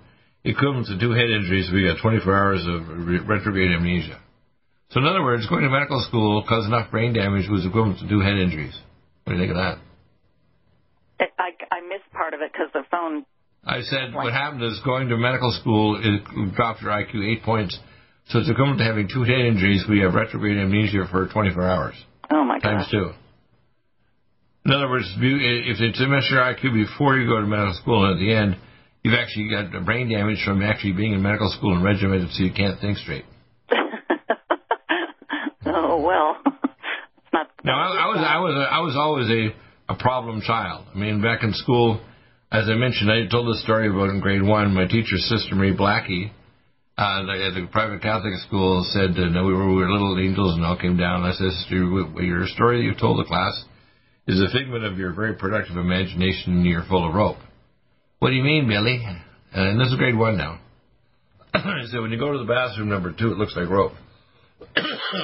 [0.45, 4.19] equivalent to two head injuries, we got 24 hours of retrograde amnesia.
[4.90, 8.09] So in other words, going to medical school caused enough brain damage was equivalent to
[8.09, 8.74] two head injuries.
[9.24, 9.79] What do you think of that?
[11.38, 13.27] I, I missed part of it because the phone.
[13.64, 17.79] I said what happened is going to medical school it dropped your IQ eight points,
[18.29, 19.85] so it's equivalent to having two head injuries.
[19.88, 21.94] We have retrograde amnesia for 24 hours.
[22.31, 22.68] Oh my god.
[22.68, 22.92] times gosh.
[22.92, 23.11] two.
[24.64, 28.14] In other words, if it's a measure IQ before you go to medical school, and
[28.14, 28.57] at the end,
[29.03, 32.42] you've actually got a brain damage from actually being in medical school and regimented so
[32.42, 33.24] you can't think straight.
[35.70, 36.37] Oh well.
[37.68, 40.87] Now, I, I was I was uh, I was always a a problem child.
[40.88, 42.00] I mean, back in school,
[42.50, 44.72] as I mentioned, I told this story about in grade one.
[44.72, 46.33] My teacher's sister, Marie Blackie,
[46.96, 50.57] uh, at the private Catholic school, said that uh, we were, we were little angels
[50.57, 51.20] and all came down.
[51.20, 51.76] And I said, sister,
[52.24, 53.52] your story that you told the class
[54.26, 57.37] is a figment of your very productive imagination, and you're full of rope.
[58.20, 59.04] What do you mean, Billy?
[59.04, 59.12] Uh,
[59.52, 60.59] and this is grade one now.
[61.52, 63.92] I said, when you go to the bathroom number two, it looks like rope.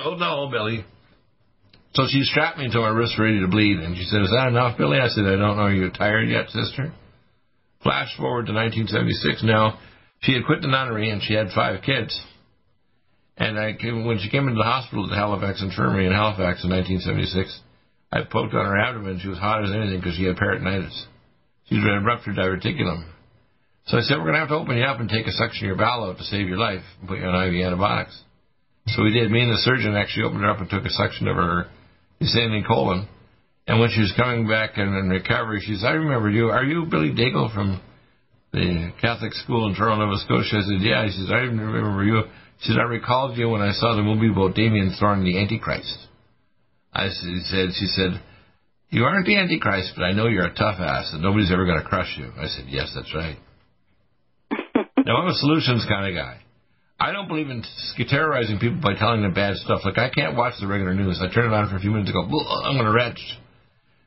[0.05, 0.85] oh no, Billy.
[1.95, 4.31] So she strapped me until my wrists were ready to bleed, and she said, "Is
[4.31, 5.71] that enough, Billy?" I said, "I don't know.
[5.71, 6.93] Are you tired yet, sister?"
[7.83, 9.43] Flash forward to 1976.
[9.45, 9.79] Now,
[10.21, 12.19] she had quit the nunnery and she had five kids.
[13.37, 16.65] And I came, when she came into the hospital at the Halifax Infirmary in Halifax
[16.65, 17.61] in 1976,
[18.11, 19.21] I poked on her abdomen.
[19.21, 20.97] She was hot as anything because she had peritonitis.
[21.69, 23.05] She had ruptured diverticulum.
[23.87, 25.67] So I said, we're going to have to open you up and take a section
[25.67, 28.19] of your bowel out to save your life and put you on IV antibiotics.
[28.89, 29.31] So we did.
[29.31, 31.67] Me and the surgeon actually opened her up and took a section of her
[32.21, 33.09] descending colon.
[33.67, 36.51] And when she was coming back in, in recovery, she said, I remember you.
[36.51, 37.81] Are you Billy Deagle from
[38.53, 40.59] the Catholic school in Toronto, Nova Scotia?
[40.59, 41.07] I said, yeah.
[41.07, 42.23] She says, I remember you.
[42.61, 45.99] She said, I recalled you when I saw the movie about Damien Thorn, the Antichrist.
[46.93, 48.21] I said, she said,
[48.91, 51.81] you aren't the Antichrist, but I know you're a tough ass and nobody's ever going
[51.81, 52.31] to crush you.
[52.39, 53.39] I said, yes, that's right.
[55.05, 56.44] now, I'm a solutions kind of guy.
[56.99, 57.65] I don't believe in
[58.09, 59.81] terrorizing people by telling them bad stuff.
[59.85, 61.21] Like, I can't watch the regular news.
[61.21, 63.21] I turn it on for a few minutes and go, I'm going to retch.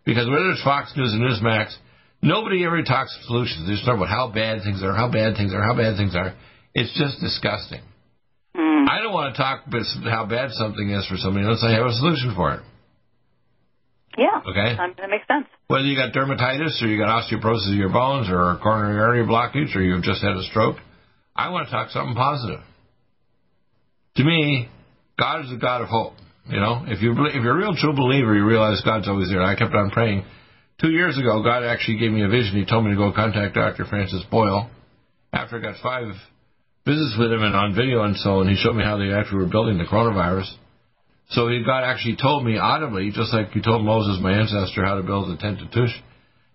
[0.06, 1.76] Because whether it's Fox News and Newsmax,
[2.21, 3.67] nobody ever talks solutions.
[3.67, 6.15] They just talk about how bad things are, how bad things are, how bad things
[6.15, 6.34] are.
[6.73, 7.82] It's just disgusting.
[8.56, 8.88] Hmm.
[8.88, 11.86] I don't want to talk about how bad something is for somebody unless I have
[11.86, 12.62] a solution for it.
[14.17, 14.41] Yeah.
[14.47, 14.80] Okay.
[14.80, 15.45] Um, that makes sense.
[15.67, 19.28] Whether you got dermatitis or you got osteoporosis of your bones or a coronary artery
[19.28, 20.78] blockage or you've just had a stroke,
[21.36, 22.62] I want to talk something positive.
[24.17, 24.67] To me,
[25.19, 26.13] God is a God of hope.
[26.49, 29.41] You know, if you if you're a real true believer, you realize God's always there.
[29.41, 30.25] And I kept on praying.
[30.82, 32.56] Two years ago, God actually gave me a vision.
[32.56, 33.86] He told me to go contact Dr.
[33.86, 34.69] Francis Boyle.
[35.34, 36.08] After I got five
[36.86, 39.43] visits with him and on video and so on, he showed me how they actually
[39.43, 40.49] were building the coronavirus.
[41.32, 44.95] So he God actually told me audibly, just like he told Moses, my ancestor, how
[44.95, 45.93] to build the tent of Tush.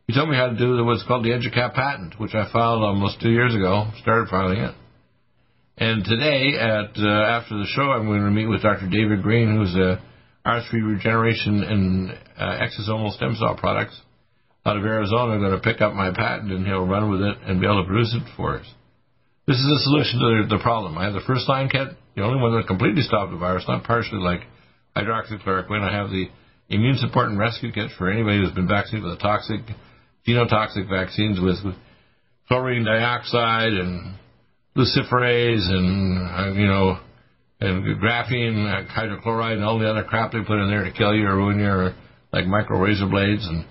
[0.09, 3.21] He told me how to do what's called the EduCap patent, which I filed almost
[3.21, 3.91] two years ago.
[4.01, 4.75] Started filing it.
[5.79, 8.89] And today, at uh, after the show, I'm going to meet with Dr.
[8.91, 10.03] David Greene, who's a
[10.47, 13.99] R3 regeneration and uh, exosomal stem cell products
[14.67, 15.35] out of Arizona.
[15.35, 17.83] I'm going to pick up my patent, and he'll run with it and be able
[17.83, 18.67] to produce it for us.
[19.47, 20.99] This is a solution to the, the problem.
[20.99, 23.85] I have the first line kit, the only one that completely stopped the virus, not
[23.85, 24.43] partially like
[24.95, 25.83] hydroxychloroquine.
[25.83, 26.27] I have the
[26.69, 29.61] immune support and rescue kit for anybody who's been vaccinated with a toxic,
[30.29, 31.57] genotoxic vaccines with
[32.47, 34.17] chlorine dioxide and
[34.77, 36.99] luciferase and uh, you know
[37.61, 41.15] and graphene, uh, hydrochloride, and all the other crap they put in there to kill
[41.15, 41.95] you or ruin you, or
[42.33, 43.65] like micro razor blades and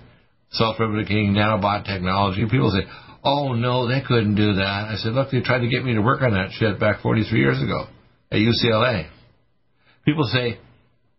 [0.52, 2.44] self-replicating nanobot technology.
[2.50, 2.88] People say,
[3.22, 6.00] "Oh no, they couldn't do that." I said, "Look, they tried to get me to
[6.00, 7.86] work on that shit back 43 years ago
[8.30, 9.08] at UCLA."
[10.04, 10.58] People say,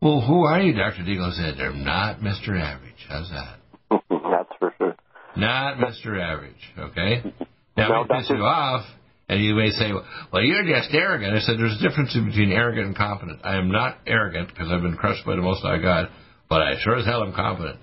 [0.02, 1.04] "Well, who are you, Dr.
[1.04, 2.60] Deagle?" Said, "They're not Mr.
[2.60, 3.58] Average." How's that?
[4.10, 4.96] That's for sure.
[5.36, 6.19] Not Mr.
[6.19, 6.74] Average.
[6.78, 7.34] Okay.
[7.76, 8.86] Now, No, may piss you off,
[9.29, 9.91] and you may say,
[10.31, 11.36] well, you're just arrogant.
[11.36, 13.39] I said, there's a difference between arrogant and competent.
[13.43, 16.09] I am not arrogant because I've been crushed by the Most High God,
[16.49, 17.79] but I sure as hell am competent.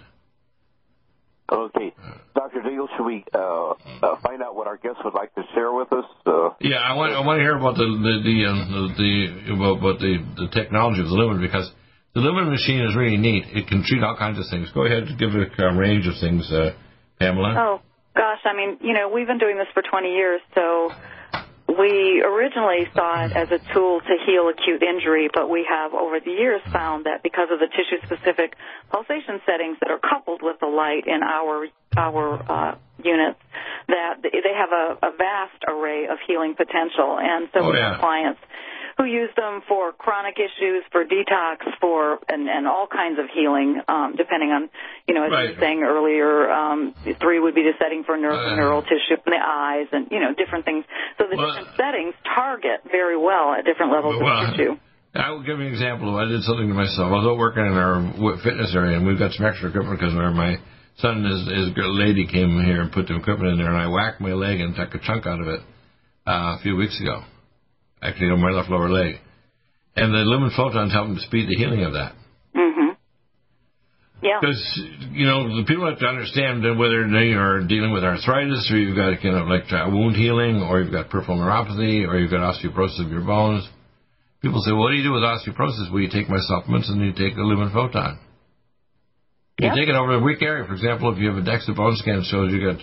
[1.51, 1.93] Okay.
[2.35, 2.61] Dr.
[2.61, 3.73] Deagle, should we uh,
[4.03, 6.05] uh, find out what our guests would like to share with us?
[6.25, 9.55] Uh, Yeah, I want I want to hear about the the the, um, the, the
[9.55, 11.69] about, about the the technology of the Lumen because
[12.15, 13.45] the Lumen machine is really neat.
[13.51, 14.71] It can treat all kinds of things.
[14.73, 16.71] Go ahead and give it a range of things, uh,
[17.19, 17.55] Pamela.
[17.59, 17.81] Oh
[18.15, 20.91] gosh, I mean, you know, we've been doing this for 20 years, so
[21.81, 26.21] we originally saw it as a tool to heal acute injury, but we have over
[26.21, 28.55] the years found that because of the tissue-specific
[28.93, 31.67] pulsation settings that are coupled with the light in our
[31.97, 33.41] our uh, units,
[33.89, 37.19] that they have a, a vast array of healing potential.
[37.19, 37.99] And so Oh, we yeah.
[37.99, 38.41] clients
[39.01, 43.81] who use them for chronic issues, for detox, for and, and all kinds of healing,
[43.89, 44.69] um, depending on,
[45.09, 45.55] you know, as you Right.
[45.57, 48.57] were saying earlier, um, three would be the setting for nerve, Uh.
[48.57, 50.85] neural tissue in the eyes, and you know, different things.
[51.17, 54.77] So the Well- different settings target very well at different levels Well, of tissue.
[55.15, 56.15] I will give you an example.
[56.17, 57.09] I did something to myself.
[57.11, 59.99] I was out working in our w- fitness area, and we've got some extra equipment
[59.99, 60.59] because my
[60.99, 63.89] son and his, his lady came here and put the equipment in there, and I
[63.89, 65.61] whacked my leg and took a chunk out of it
[66.29, 67.23] uh, a few weeks ago.
[68.03, 69.17] Actually, on my left lower leg.
[69.97, 72.13] And the lumen photons help to speed the healing of that.
[72.57, 72.91] Mm-hmm.
[74.23, 74.39] Yeah.
[74.41, 74.61] Because
[75.13, 78.77] you know the people have to understand that whether they are dealing with arthritis, or
[78.77, 82.45] you've got kind of like wound healing, or you've got peripheral neuropathy, or you've got
[82.45, 83.67] osteoporosis of your bones.
[84.43, 87.01] People say, well, "What do you do with osteoporosis?" Well, you take my supplements and
[87.01, 88.19] you take a lumen photon.
[89.59, 90.65] You take it over the weak area.
[90.65, 92.81] For example, if you have a DEXA bone scan that shows you got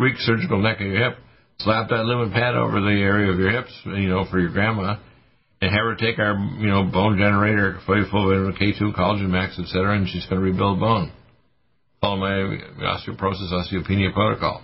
[0.00, 1.18] weak surgical neck of your hip,
[1.60, 4.96] slap that lumen pad over the area of your hips, you know, for your grandma,
[5.60, 9.58] and have her take our, you know, bone generator, full of vitamin K2, collagen max,
[9.58, 11.12] etc., and she's going to rebuild bone.
[12.00, 14.62] Follow my osteoporosis, osteopenia protocol.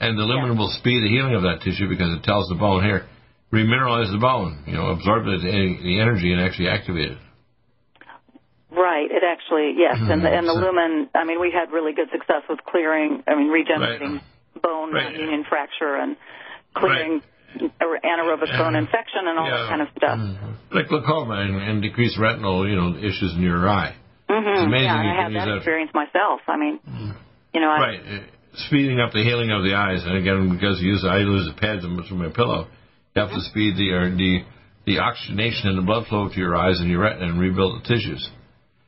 [0.00, 2.82] And the lumen will speed the healing of that tissue because it tells the bone
[2.82, 3.06] here,
[3.52, 7.18] remineralize the bone, you know, absorb the, the energy and actually activate it.
[8.70, 9.10] Right.
[9.10, 11.08] It actually yes, and the, and the lumen.
[11.14, 13.22] I mean, we had really good success with clearing.
[13.26, 14.20] I mean, regenerating
[14.62, 15.12] bone Right.
[15.12, 16.16] non-union fracture and
[16.74, 17.22] clearing
[17.80, 20.18] anaerobic bone infection and all that kind of stuff.
[20.72, 23.96] Like glaucoma and, and decreased retinal, you know, issues in your eye.
[24.28, 24.48] Mm-hmm.
[24.48, 26.40] It's amazing Yeah, I can have that that- experience myself.
[26.48, 26.80] I mean,
[27.54, 28.00] you know, I, Right.
[28.00, 28.18] uh,
[28.68, 31.60] Speeding up the healing of the eyes, and again, because you use I use the
[31.60, 32.68] pads and from my pillow,
[33.14, 34.44] you have to speed the or the
[34.86, 37.86] the oxygenation and the blood flow to your eyes and your retina and rebuild the
[37.86, 38.30] tissues.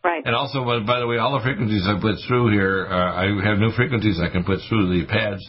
[0.08, 0.24] Right.
[0.24, 3.60] And also, by the way, all the frequencies I put through here, uh, I have
[3.60, 5.44] new frequencies I can put through the pads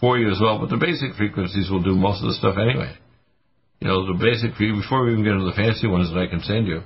[0.00, 0.56] for you as well.
[0.56, 2.96] But the basic frequencies will do most of the stuff anyway.
[3.84, 6.40] You know, the basic before we even get into the fancy ones that I can
[6.40, 6.80] send you,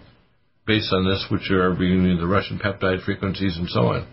[0.67, 4.11] based on this, which are the Russian peptide frequencies and so on.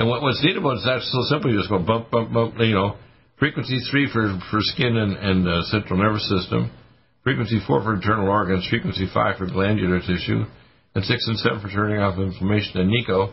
[0.00, 1.52] And what, what's neat about it is that's so simple.
[1.52, 2.56] You just go bump, bump, bump.
[2.56, 2.96] You know,
[3.36, 6.72] frequency three for for skin and, and uh, central nervous system,
[7.20, 10.48] frequency four for internal organs, frequency five for glandular tissue,
[10.94, 13.32] and six and seven for turning off inflammation, and Nico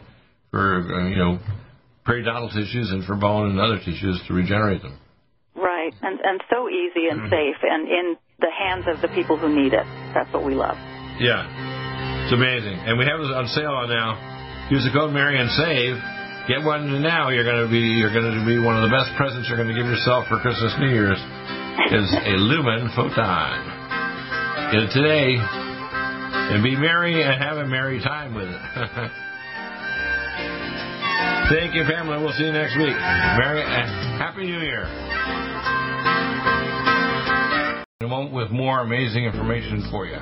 [0.52, 1.40] for uh, you know
[2.08, 4.98] periodontal tissues and for bone and other tissues to regenerate them.
[5.56, 7.30] right, and and so easy and Mm-hmm.
[7.34, 8.06] safe, and in
[8.40, 9.86] the hands of the people who need it.
[10.18, 10.76] That's what we love.
[11.22, 11.46] Yeah,
[12.26, 14.18] it's amazing, and we have it on sale now.
[14.72, 15.94] Use the code Merry and save.
[16.50, 17.30] Get one now.
[17.30, 19.70] You're going to be you're going to be one of the best presents you're going
[19.70, 21.22] to give yourself for Christmas, New Year's,
[21.94, 23.62] is a Lumen Photon.
[24.96, 25.38] Today,
[26.32, 29.12] and be merry and have a merry time with it.
[31.50, 32.18] Thank you, family.
[32.18, 32.96] We'll see you next week.
[32.96, 33.86] Merry, uh,
[34.18, 34.86] Happy New Year.
[38.00, 40.20] In a moment with more amazing information for you.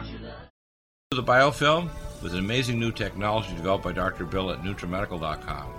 [1.12, 1.90] The biofilm
[2.22, 4.26] with an amazing new technology developed by Dr.
[4.26, 5.74] Bill at NutriMedical.com.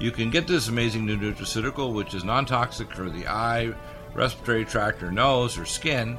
[0.00, 3.74] You can get this amazing new nutraceutical, which is non-toxic for the eye,
[4.14, 6.18] respiratory tract, or nose, or skin,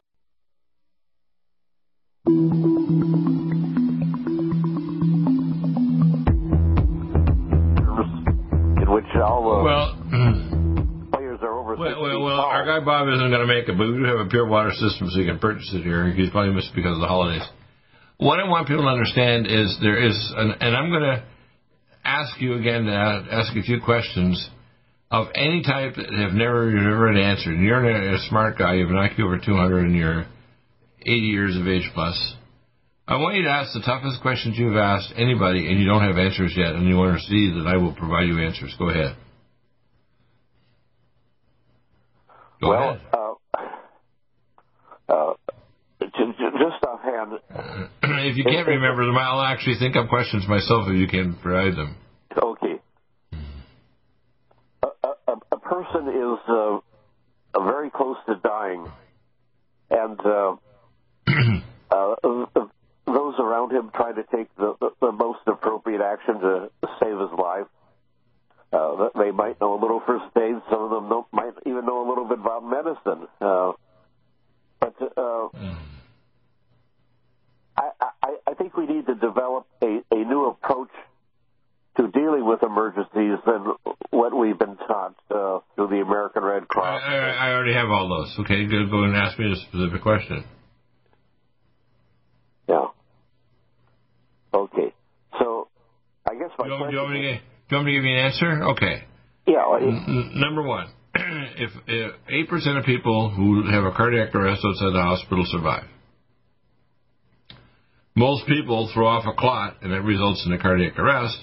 [12.41, 14.71] our guy Bob isn't going to make it, but we do have a pure water
[14.71, 16.11] system, so you can purchase it here.
[16.11, 17.45] He's probably missed because of the holidays.
[18.17, 21.23] What I want people to understand is there is, an, and I'm going to
[22.03, 24.49] ask you again to ask a few questions
[25.11, 27.59] of any type that have never never been answered.
[27.59, 28.75] You're a, a smart guy.
[28.75, 30.25] You have an IQ over 200, and you're
[31.01, 32.35] 80 years of age plus.
[33.11, 36.17] I want you to ask the toughest questions you've asked anybody, and you don't have
[36.17, 38.73] answers yet, and you want to see that I will provide you answers.
[38.79, 39.17] Go ahead.
[42.61, 43.01] Go well,
[45.11, 45.33] uh, uh,
[45.99, 47.33] just offhand.
[48.01, 51.75] if you can't remember them, I'll actually think up questions myself if you can provide
[51.75, 51.97] them.
[52.41, 52.79] Okay.
[54.83, 56.79] A, a, a person is uh,
[57.59, 58.89] very close to dying,
[59.89, 60.55] and uh,
[61.91, 62.67] uh,
[63.31, 66.69] those around him try to take the, the, the most appropriate action to
[66.99, 67.67] save his life.
[68.73, 70.55] Uh, they might know a little first aid.
[70.69, 73.27] Some of them might even know a little bit about medicine.
[73.41, 73.73] Uh,
[74.79, 75.49] but uh.
[77.77, 80.89] I, I, I think we need to develop a, a new approach
[81.97, 83.73] to dealing with emergencies than
[84.11, 87.01] what we've been taught uh, through the American Red Cross.
[87.03, 88.35] I, I, I already have all those.
[88.39, 90.45] Okay, go, go and ask me a specific question.
[92.69, 92.87] Yeah.
[94.53, 94.93] Okay.
[95.39, 95.67] So,
[96.29, 96.91] I guess my you want, question.
[96.91, 98.63] You want me to get, you want me to give you an answer?
[98.71, 99.03] Okay.
[99.47, 99.77] Yeah.
[99.81, 101.71] N- number one, if
[102.29, 105.85] eight percent of people who have a cardiac arrest outside the hospital survive,
[108.15, 111.37] most people throw off a clot and it results in a cardiac arrest.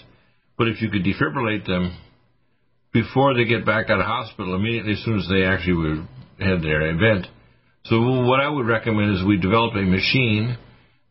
[0.57, 1.97] But if you could defibrillate them
[2.93, 6.63] before they get back out of hospital, immediately as soon as they actually would had
[6.63, 7.27] their event.
[7.85, 10.57] So what I would recommend is we develop a machine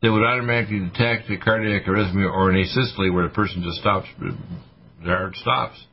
[0.02, 4.08] that would automatically detect a cardiac arrhythmia or an asystole where the person just stops
[5.04, 5.84] their heart stops,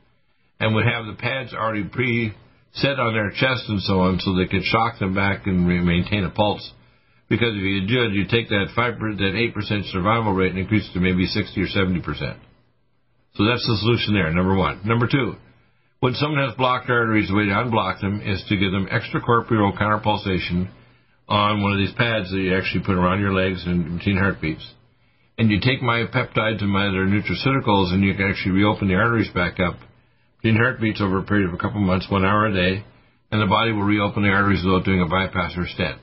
[0.59, 2.33] and would have the pads already pre
[2.73, 6.23] set on their chest and so on, so they could shock them back and maintain
[6.25, 6.71] a pulse.
[7.29, 10.87] Because if you did, you take that five that eight percent survival rate and increase
[10.89, 12.37] it to maybe sixty or seventy percent.
[13.33, 14.31] So that's the solution there.
[14.31, 14.81] Number one.
[14.85, 15.35] Number two.
[15.99, 19.75] When someone has blocked arteries, the way to unblock them is to give them extracorporeal
[19.75, 20.69] counterpulsation
[21.27, 24.65] on one of these pads that you actually put around your legs and between heartbeats
[25.37, 28.95] and you take my peptides and my other nutraceuticals, and you can actually reopen the
[28.95, 29.75] arteries back up
[30.43, 32.85] in heartbeats over a period of a couple of months, one hour a day,
[33.31, 35.99] and the body will reopen the arteries without doing a bypass or stent.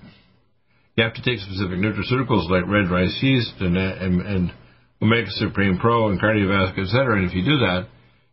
[0.96, 4.52] You have to take specific nutraceuticals like red rice yeast and, and, and
[5.00, 7.16] Omega Supreme Pro and cardiovascular, etc.
[7.16, 7.88] And if you do that,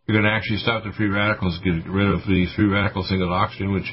[0.05, 3.31] you're going to actually stop the free radicals, get rid of the free radical single
[3.31, 3.87] oxygen, which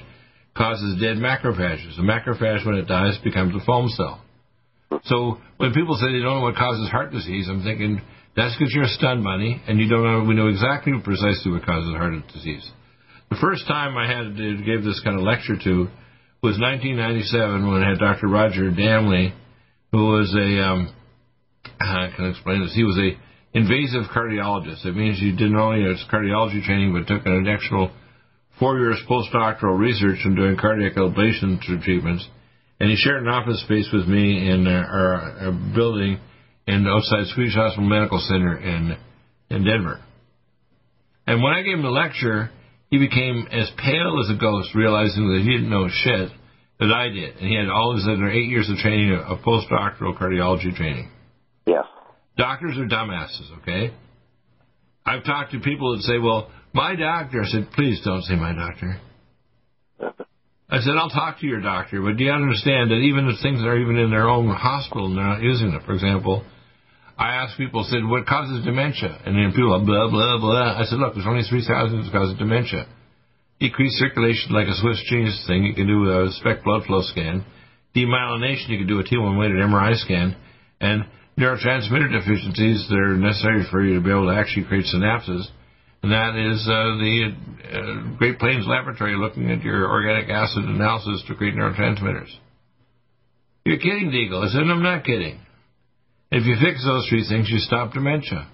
[0.57, 1.99] causes dead macrophages.
[1.99, 4.23] A macrophage, when it dies, becomes a foam cell.
[5.05, 8.01] So when people say they don't know what causes heart disease, I'm thinking
[8.37, 10.25] that's because you're a stun bunny and you don't know.
[10.27, 12.71] We know exactly precisely what causes heart disease.
[13.31, 15.89] The first time I had to give this kind of lecture to
[16.43, 18.29] was 1997 when I had Dr.
[18.29, 19.33] Roger Damley,
[19.91, 20.95] who was a um,
[21.81, 22.75] I can explain this.
[22.75, 23.19] He was a
[23.57, 24.85] invasive cardiologist.
[24.85, 27.91] It means he did not only his cardiology training, but took an actual
[28.59, 32.27] four years postdoctoral research in doing cardiac ablation treatments
[32.79, 35.15] and he shared an office space with me in uh, our,
[35.47, 36.19] our building
[36.67, 38.97] in outside Swedish Hospital Medical Center in
[39.49, 40.03] in Denver.
[41.27, 42.51] And when I gave him a lecture,
[42.91, 46.31] he became as pale as a ghost, realizing that he didn't know shit
[46.79, 50.19] that I did, and he had all his other eight years of training of postdoctoral
[50.19, 51.11] cardiology training.
[51.67, 51.85] Yes.
[52.37, 53.95] Doctors are dumbasses, okay?
[55.07, 58.53] I've talked to people that say, "Well, my doctor." I said, "Please don't say my
[58.53, 59.01] doctor."
[60.69, 63.63] I said, "I'll talk to your doctor, but do you understand that even if things
[63.65, 66.45] are even in their own hospital and they're not using it, for example."
[67.19, 69.09] I asked people, said, what causes dementia?
[69.25, 70.77] And then people, blah, blah, blah.
[70.77, 72.87] I said, look, there's only 3,000 that cause dementia.
[73.59, 77.43] Decreased circulation, like a Swiss cheese thing, you can do a SPECT blood flow scan.
[77.97, 80.37] Demyelination, you can do a T1 weighted MRI scan.
[80.79, 81.07] And
[81.41, 85.49] neurotransmitter deficiencies that are necessary for you to be able to actually create synapses.
[86.03, 87.35] And that is uh, the
[87.73, 92.31] uh, Great Plains Laboratory looking at your organic acid analysis to create neurotransmitters.
[93.65, 94.47] You're kidding, Deagle.
[94.47, 95.41] I said, I'm not kidding.
[96.31, 98.49] If you fix those three things, you stop dementia.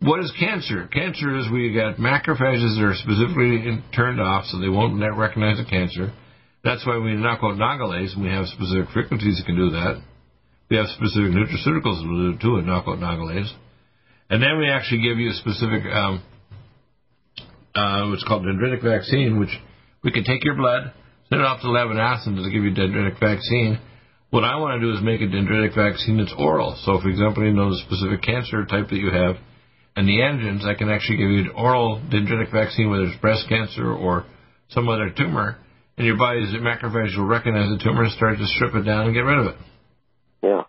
[0.00, 0.88] What is cancer?
[0.92, 5.64] Cancer is we got macrophages that are specifically turned off so they won't recognize the
[5.64, 6.12] cancer.
[6.64, 10.02] That's why we knock out nagalase, and we have specific frequencies that can do that.
[10.68, 13.50] We have specific nutraceuticals that will do too, knock out nagalase.
[14.28, 16.22] And then we actually give you a specific, um,
[17.74, 19.54] uh, what's called dendritic vaccine, which
[20.02, 20.92] we can take your blood,
[21.28, 23.78] send it off to lab in Athens to give you dendritic vaccine,
[24.30, 26.76] what I want to do is make a dendritic vaccine that's oral.
[26.84, 29.36] So, for example, you know the specific cancer type that you have
[29.96, 33.48] and the antigens, I can actually give you an oral dendritic vaccine, whether it's breast
[33.48, 34.26] cancer or
[34.68, 35.56] some other tumor,
[35.96, 39.14] and your body's macrophages will recognize the tumor and start to strip it down and
[39.14, 39.56] get rid of it.
[40.42, 40.62] Yeah.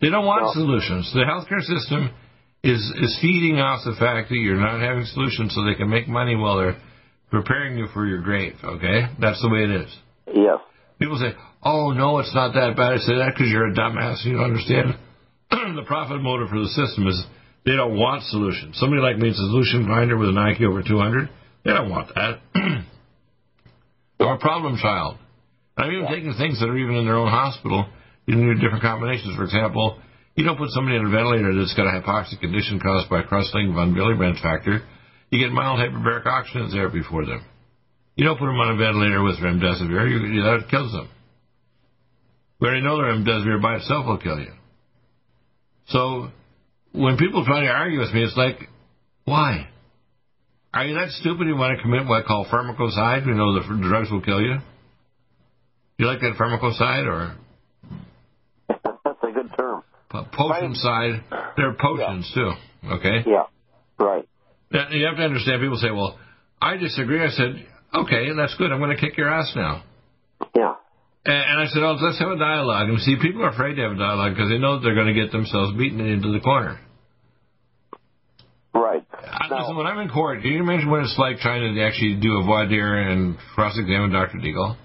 [0.00, 1.12] They don't want well, solutions.
[1.12, 2.10] The healthcare system
[2.64, 6.08] is is feeding off the fact that you're not having solutions so they can make
[6.08, 6.80] money while they're
[7.30, 8.54] preparing you for your grave.
[8.64, 9.96] Okay, that's the way it is.
[10.32, 10.58] Yes.
[10.98, 12.94] People say, oh, no, it's not that bad.
[12.94, 14.24] I say that because you're a dumbass.
[14.24, 14.96] You don't understand.
[15.50, 17.20] the profit motive for the system is
[17.66, 18.78] they don't want solutions.
[18.78, 21.28] Somebody like me is a solution finder with an IQ over 200.
[21.64, 22.40] They don't want that.
[24.20, 25.18] I'm a problem child.
[25.76, 27.86] I'm even taking things that are even in their own hospital
[28.28, 29.36] in different combinations.
[29.36, 29.98] For example,
[30.34, 33.74] you don't put somebody on a ventilator that's got a hypoxic condition caused by cross-linked
[33.74, 34.82] von Willebrand factor.
[35.30, 37.44] You get mild hyperbaric oxygen therapy for them.
[38.16, 40.10] You don't put them on a ventilator with remdesivir.
[40.10, 41.08] You, that kills them.
[42.60, 44.52] We already know the remdesivir by itself will kill you.
[45.88, 46.28] So
[46.92, 48.56] when people try to argue with me, it's like,
[49.24, 49.68] why?
[50.72, 53.26] Are you that stupid you want to commit what I call pharmacocide?
[53.26, 54.56] We know the drugs will kill you.
[55.98, 57.36] You like that pharmacocide or?
[58.68, 59.82] That's a good term.
[60.32, 61.24] Potion side.
[61.56, 62.42] They're potions yeah.
[62.42, 62.92] too.
[62.94, 63.24] Okay.
[63.26, 63.44] Yeah.
[63.98, 64.28] Right.
[64.70, 65.60] You have to understand.
[65.60, 66.18] People say, "Well,
[66.60, 68.72] I disagree." I said, "Okay, that's good.
[68.72, 69.82] I'm going to kick your ass now."
[70.54, 70.74] Yeah.
[71.26, 72.90] And I said, oh, let's have a dialogue.
[72.90, 75.08] And see, people are afraid to have a dialogue because they know that they're going
[75.08, 76.78] to get themselves beaten into the corner.
[78.74, 79.06] Right.
[79.10, 82.16] Now, Listen, when I'm in court, can you imagine what it's like trying to actually
[82.20, 84.36] do a voir dire and cross-examine Dr.
[84.38, 84.76] Deagle?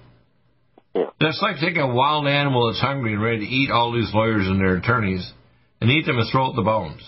[0.94, 1.10] Yeah.
[1.20, 4.46] That's like taking a wild animal that's hungry and ready to eat all these lawyers
[4.46, 5.32] and their attorneys
[5.80, 7.02] and eat them and throw out the bones.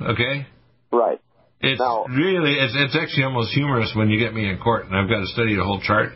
[0.00, 0.46] Okay?
[0.92, 1.20] Right.
[1.60, 4.94] It's now, really, it's, it's actually almost humorous when you get me in court and
[4.94, 6.12] I've got to study the whole chart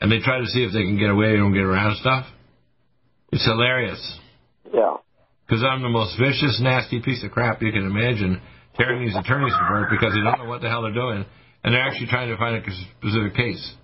[0.00, 2.26] and they try to see if they can get away and get around stuff.
[3.32, 4.18] It's hilarious.
[4.72, 4.96] Yeah.
[5.46, 8.40] Because I'm the most vicious, nasty piece of crap you can imagine,
[8.76, 11.24] tearing these attorneys apart because they don't know what the hell they're doing,
[11.64, 12.62] and they're actually trying to find a
[12.98, 13.74] specific case.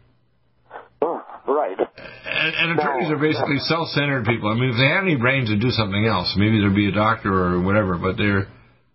[1.47, 1.79] Right.
[1.79, 4.51] And, and attorneys are basically self-centered people.
[4.51, 6.35] I mean, if they had any brains, they'd do something else.
[6.37, 8.49] Maybe they'd be a doctor or whatever, but they're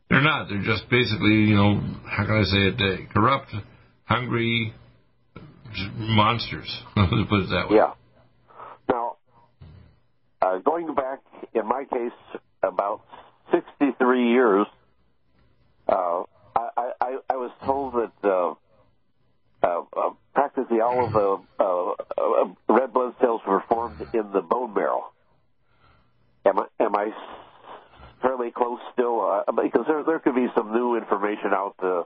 [0.10, 0.50] they're not.
[0.50, 3.10] They're just basically, you know, how can I say it?
[3.14, 3.56] corrupt,
[4.04, 4.74] hungry,
[5.96, 6.82] monsters.
[6.98, 7.78] Let's put it that way.
[7.78, 7.94] Yeah.
[8.90, 9.16] Now,
[10.42, 11.20] uh, going back
[11.54, 13.04] in my case about
[13.54, 14.68] 63 years,
[15.88, 16.24] uh,
[16.56, 18.54] I, I, I was told that uh,
[19.64, 24.42] uh, uh, practically all of the uh, uh, red blood cells were formed in the
[24.42, 25.12] bone marrow.
[26.46, 27.12] Am I, am I
[28.22, 29.22] fairly close still?
[29.22, 31.76] Uh, because there there could be some new information out.
[31.82, 32.04] Uh,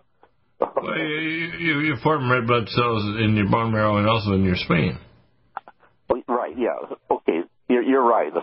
[0.60, 4.44] well, you, you, you form red blood cells in your bone marrow and also in
[4.44, 4.98] your spleen.
[6.28, 6.58] Right.
[6.58, 6.96] Yeah.
[7.12, 7.42] Okay.
[7.68, 8.34] You're, you're right.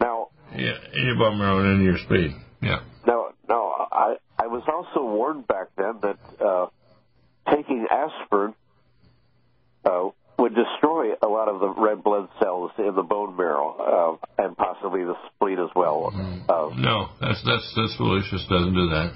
[0.00, 0.28] Now.
[0.54, 2.42] Yeah, in your bone marrow and in your spleen.
[2.60, 2.80] Yeah.
[3.06, 6.66] Now, now, I I was also warned back then that uh,
[7.54, 8.54] taking aspirin
[9.84, 14.42] uh, would destroy a lot of the red blood cells in the bone marrow uh,
[14.42, 16.10] and possibly the spleen as well.
[16.48, 18.30] Uh, no, that's that's that's foolish.
[18.30, 19.12] Doesn't do that.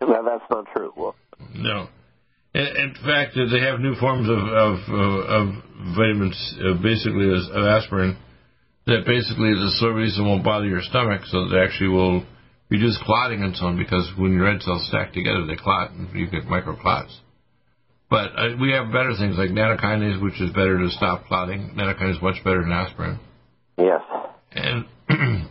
[0.00, 0.92] No, that's not true.
[0.96, 1.14] Well,
[1.54, 1.88] no.
[2.54, 5.48] In, in fact, they have new forms of of, of
[5.96, 8.16] vitamins, uh, basically as, of aspirin,
[8.86, 12.24] that basically the reason won't bother your stomach, so they actually will
[12.70, 13.76] reduce clotting and so on.
[13.76, 17.18] Because when your red cells stack together, they clot, and you get microclots.
[18.12, 21.72] But uh, we have better things like nattokinase, which is better to stop clotting.
[21.74, 23.18] Nattokinase is much better than aspirin.
[23.78, 24.02] Yes.
[24.52, 24.84] And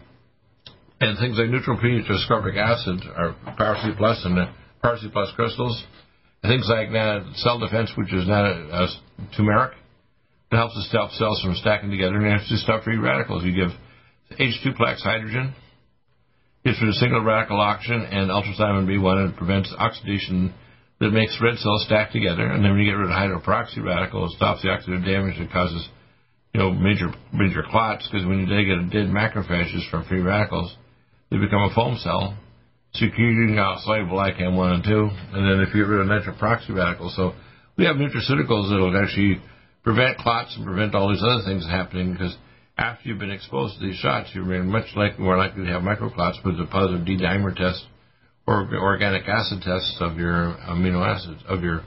[1.01, 4.37] And things like neutral pH ascorbic acid or PowerC Plus and
[4.83, 5.83] PowerC Plus crystals.
[6.43, 8.87] And things like that, cell defense, which is not a, a
[9.35, 9.73] turmeric.
[10.51, 13.43] It helps to stop cells from stacking together and actually stop free radicals.
[13.43, 13.71] You give
[14.39, 15.55] H2 plex hydrogen,
[16.63, 20.53] gives it a single radical oxygen and ultrasimon B1 and it prevents oxidation
[21.01, 22.45] that makes red cells stack together.
[22.45, 25.51] And then when you get rid of hydroperoxy radical, it stops the oxidative damage that
[25.51, 25.89] causes
[26.53, 30.77] you know major major clots because when you get a dead macrophages from free radicals,
[31.31, 32.37] they become a foam cell,
[32.93, 35.09] secreting out soluble ICAM 1 and 2.
[35.33, 37.33] And then if you get rid of nitroproxy radicals, so
[37.77, 39.41] we have nutraceuticals that will actually
[39.83, 42.37] prevent clots and prevent all these other things happening because
[42.77, 46.45] after you've been exposed to these shots, you're much like, more likely to have microclots
[46.45, 47.85] with a positive D-dimer test
[48.51, 51.83] or organic acid tests of your amino acids of your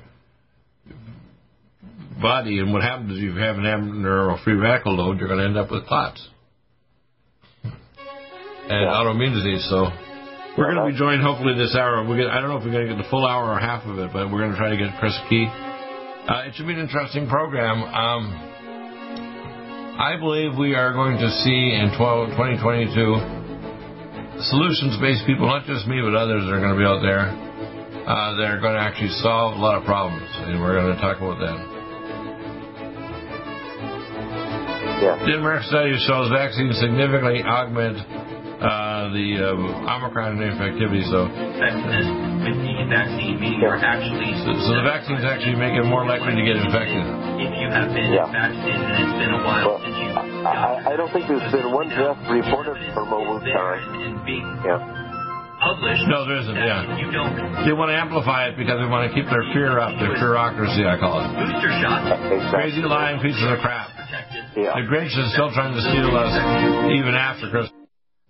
[2.20, 2.58] body.
[2.58, 5.46] And what happens is if you have an abnormal free radical load, you're going to
[5.46, 6.26] end up with clots
[7.64, 8.96] and yeah.
[8.96, 9.66] autoimmune disease.
[9.68, 9.88] So
[10.56, 12.06] we're going to be joined hopefully this hour.
[12.06, 13.98] We're I don't know if we're going to get the full hour or half of
[13.98, 15.46] it, but we're going to try to get Chris Key.
[15.48, 17.82] Uh, it should be an interesting program.
[17.84, 18.32] Um,
[20.00, 23.33] I believe we are going to see in 12, 2022
[24.40, 27.30] solutions-based people, not just me, but others that are going to be out there.
[28.04, 31.00] Uh, that are going to actually solve a lot of problems, and we're going to
[31.00, 31.56] talk about that.
[35.00, 35.16] Yeah.
[35.24, 37.96] Denmark study shows vaccines significantly augment
[38.60, 41.04] uh, the uh, Omicron infectivity.
[41.08, 42.08] So, effectiveness
[42.44, 44.32] with the vaccine, meaning you're actually.
[44.40, 47.04] So, so the vaccines actually make it more likely to get infected.
[47.40, 48.28] If you have been yeah.
[48.28, 50.23] vaccinated and it's been a while well, since you.
[50.44, 54.24] I, I don't think there's been one death reported from over time.
[54.64, 55.04] Yeah.
[55.60, 56.56] Published no, there isn't.
[56.56, 57.64] Yeah, you don't.
[57.64, 60.84] They want to amplify it because they want to keep their fear up, their bureaucracy,
[60.84, 61.30] I call it.
[61.32, 62.10] Booster shots.
[62.20, 62.52] Exactly.
[62.52, 63.88] Crazy lying pieces of crap.
[64.52, 64.76] Yeah.
[64.76, 66.34] The Grinch is still trying to steal us
[66.92, 67.83] even after Christmas.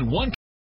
[0.00, 0.33] One